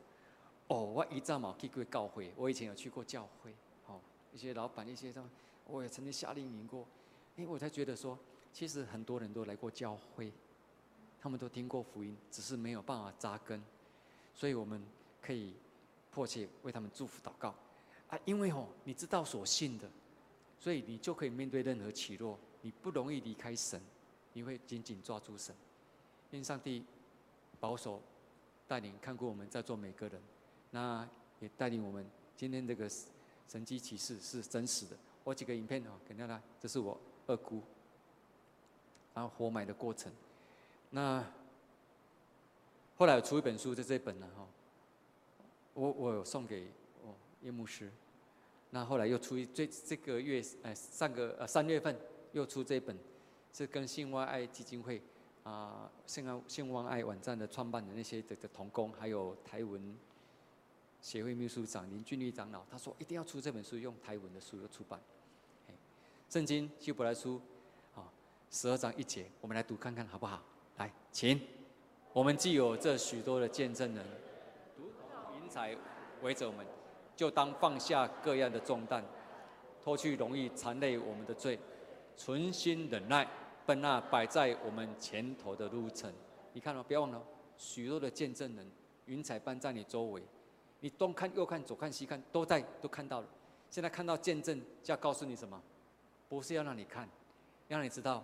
[0.68, 3.54] 哦，我一战嘛去过教会，我以前有去过教会，
[3.86, 4.00] 哦，
[4.34, 5.30] 一些老板一些什么，
[5.68, 6.88] 我也曾经夏令营过，
[7.36, 8.18] 哎，我才觉得说，
[8.52, 10.32] 其实很多人都来过教会，
[11.22, 13.64] 他们都听过福音，只是没有办法扎根，
[14.34, 14.84] 所以我们
[15.22, 15.54] 可以
[16.10, 17.54] 迫切为他们祝福祷告，
[18.24, 19.90] 因为哦，你知道所信的，
[20.60, 23.82] 所以你就可以面对任何起落，你不容易离开神，
[24.34, 25.54] 你会紧紧抓住神，
[26.32, 26.84] 因为上帝
[27.60, 28.02] 保守
[28.68, 30.22] 带领看过我们在座每个人。
[30.72, 31.08] 那
[31.40, 32.06] 也带领我们
[32.36, 32.90] 今天这个
[33.48, 34.98] 神迹启示是真实的。
[35.24, 37.62] 我几个影片哦，给大家，这是我二姑，
[39.14, 40.12] 然后活埋的过程。
[40.90, 41.24] 那
[42.98, 44.48] 后来我出一本书，就这本了哈。
[45.74, 46.68] 我我有送给
[47.04, 47.92] 哦叶牧师。
[48.70, 51.98] 那后来又出一这这个月哎上个呃三月份
[52.34, 52.98] 又出这本，
[53.54, 55.02] 是跟信望爱基金会
[55.44, 59.96] 啊信爱信望爱网站的创办的那些这个同工，还有台文。
[61.02, 65.00] 协会秘书长林俊立长老他说：“一定要出这本书，用台文的书的出版。”
[66.28, 67.40] 圣经希伯来书
[67.94, 68.12] 啊，
[68.50, 70.42] 十二章一节，我们来读看看好不好？
[70.78, 71.40] 来，请。
[72.12, 74.04] 我们既有这许多的见证人，
[74.80, 75.78] 如同云彩
[76.24, 76.66] 围着我们，
[77.16, 79.04] 就当放下各样的重担，
[79.82, 81.60] 脱去容易缠累我们的罪，
[82.16, 83.28] 存心忍耐，
[83.66, 86.12] 奔那摆在我们前头的路程。
[86.54, 87.22] 你看哦，不要忘了，
[87.58, 88.70] 许多的见证人，
[89.06, 90.22] 云彩般在你周围。
[90.82, 93.28] 你东看右看左看西看都在都看到了，
[93.70, 95.62] 现在看到见证就要告诉你什么？
[96.28, 97.08] 不是要让你看，
[97.70, 98.24] 要让你知道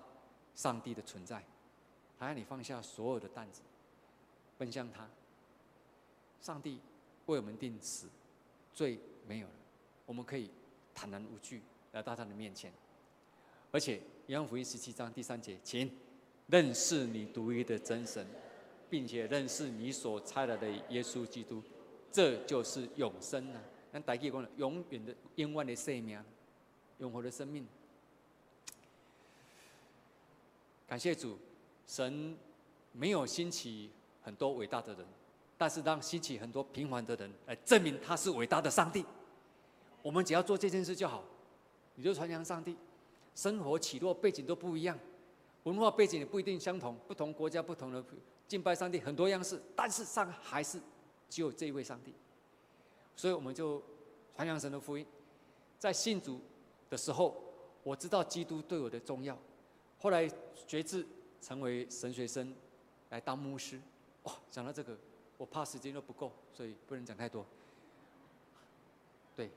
[0.53, 1.43] 上帝的存在，
[2.17, 3.61] 还要你放下所有的担子，
[4.57, 5.07] 奔向他。
[6.41, 6.79] 上帝
[7.27, 8.07] 为我们定死，
[8.81, 9.53] 罪没有了，
[10.07, 10.49] 我们可以
[10.91, 11.61] 坦然无惧
[11.91, 12.73] 来到他的面前。
[13.71, 15.87] 而且约翰福音十七章第三节，请
[16.47, 18.25] 认识你独一的真神，
[18.89, 21.61] 并且认识你所差来的耶稣基督，
[22.11, 23.61] 这就是永生了。
[23.91, 26.19] 那大家讲了，永远的、永远的生命，
[26.97, 27.67] 永恒的生命。
[30.87, 31.37] 感谢主，
[31.85, 32.35] 神
[32.93, 33.91] 没有兴起
[34.23, 35.05] 很多伟大的人，
[35.61, 39.05] 但是让兴起很多平凡的人来证明他是伟大的上帝。
[40.01, 41.23] 我们只要做这件事就好，
[41.93, 42.75] 你就传扬上帝。
[43.35, 44.97] 生活起落背景都不一样，
[45.61, 48.03] 文化背景也不一定相同，不同国家不同的
[48.47, 50.81] 敬拜上帝很多样式，但是上还是
[51.29, 52.11] 只有这一位上帝。
[53.15, 53.79] 所以我们就
[54.35, 55.05] 传扬神的福音。
[55.77, 56.41] 在信主
[56.89, 57.39] 的时候，
[57.83, 59.37] 我知道基督对我的重要。
[59.99, 60.27] 后来
[60.65, 61.05] 决志
[61.39, 62.51] 成为神学生，
[63.09, 63.79] 来当牧师。
[64.23, 64.97] 哇，讲到这个，
[65.41, 67.43] 我怕时间都不够，所以不能讲太多。
[69.35, 69.49] 对。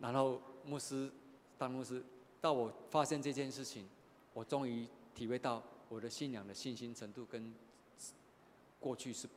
[0.00, 1.12] 然后牧师
[1.58, 2.02] 当牧师，
[2.40, 3.86] 到我发现这件事情，
[4.32, 7.54] 我终于体会到我的信仰的信心程度跟
[8.78, 9.28] 过去是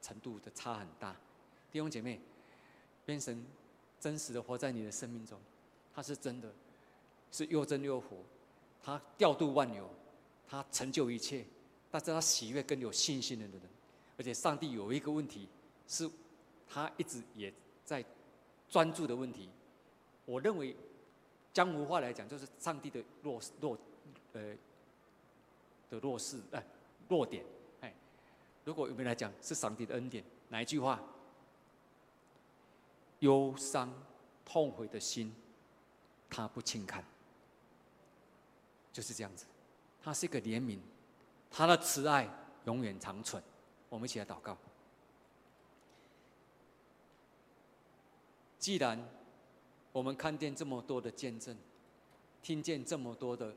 [0.00, 1.16] 程度的差很大。
[1.72, 2.20] 弟兄姐妹，
[3.06, 3.44] 愿神
[3.98, 5.40] 真实的活在你的生命中，
[5.92, 6.54] 他是真的。
[7.32, 8.18] 是又真又活，
[8.80, 9.90] 他调度万有，
[10.46, 11.44] 他成就一切，
[11.90, 13.60] 但是他喜悦跟有信心的人，
[14.18, 15.48] 而且上帝有一个问题，
[15.88, 16.10] 是
[16.68, 17.52] 他一直也
[17.84, 18.04] 在
[18.68, 19.48] 专注的问题。
[20.24, 20.76] 我认为
[21.52, 23.78] 江湖话来讲，就是上帝的弱弱
[24.32, 24.54] 呃
[25.88, 26.62] 的弱势哎
[27.08, 27.44] 弱点
[27.80, 27.94] 哎。
[28.64, 31.00] 如果我们来讲是上帝的恩典，哪一句话？
[33.20, 33.90] 忧伤
[34.44, 35.34] 痛悔的心，
[36.28, 37.02] 他不轻看。
[38.92, 39.46] 就是这样子，
[40.02, 40.78] 他是一个怜悯，
[41.50, 42.28] 他的慈爱
[42.64, 43.42] 永远长存。
[43.88, 44.56] 我们一起来祷告。
[48.58, 49.02] 既然
[49.92, 51.56] 我们看见这么多的见证，
[52.42, 53.54] 听见这么多的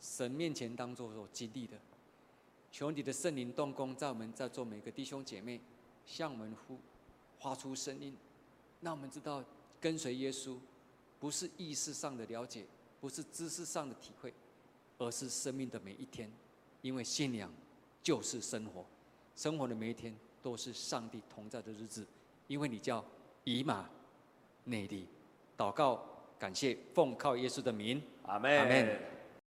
[0.00, 1.78] 神面前当做所经历的，
[2.70, 5.60] 求你的圣灵动工，在我们在座每个弟兄姐妹，
[6.04, 6.78] 向我们呼
[7.38, 8.16] 发出声音，
[8.80, 9.44] 让我们知道
[9.80, 10.58] 跟随耶稣，
[11.20, 12.66] 不是意识上的了解。
[13.00, 14.34] 不是知识上的体会，
[14.98, 16.30] 而是生命的每一天，
[16.82, 17.50] 因为信仰
[18.02, 18.84] 就是生活，
[19.34, 22.06] 生活的每一天都是上帝同在的日子，
[22.46, 23.04] 因为你叫
[23.44, 23.88] 以马
[24.64, 25.06] 内利，
[25.56, 26.04] 祷告
[26.38, 29.17] 感谢奉靠耶稣的名，阿门。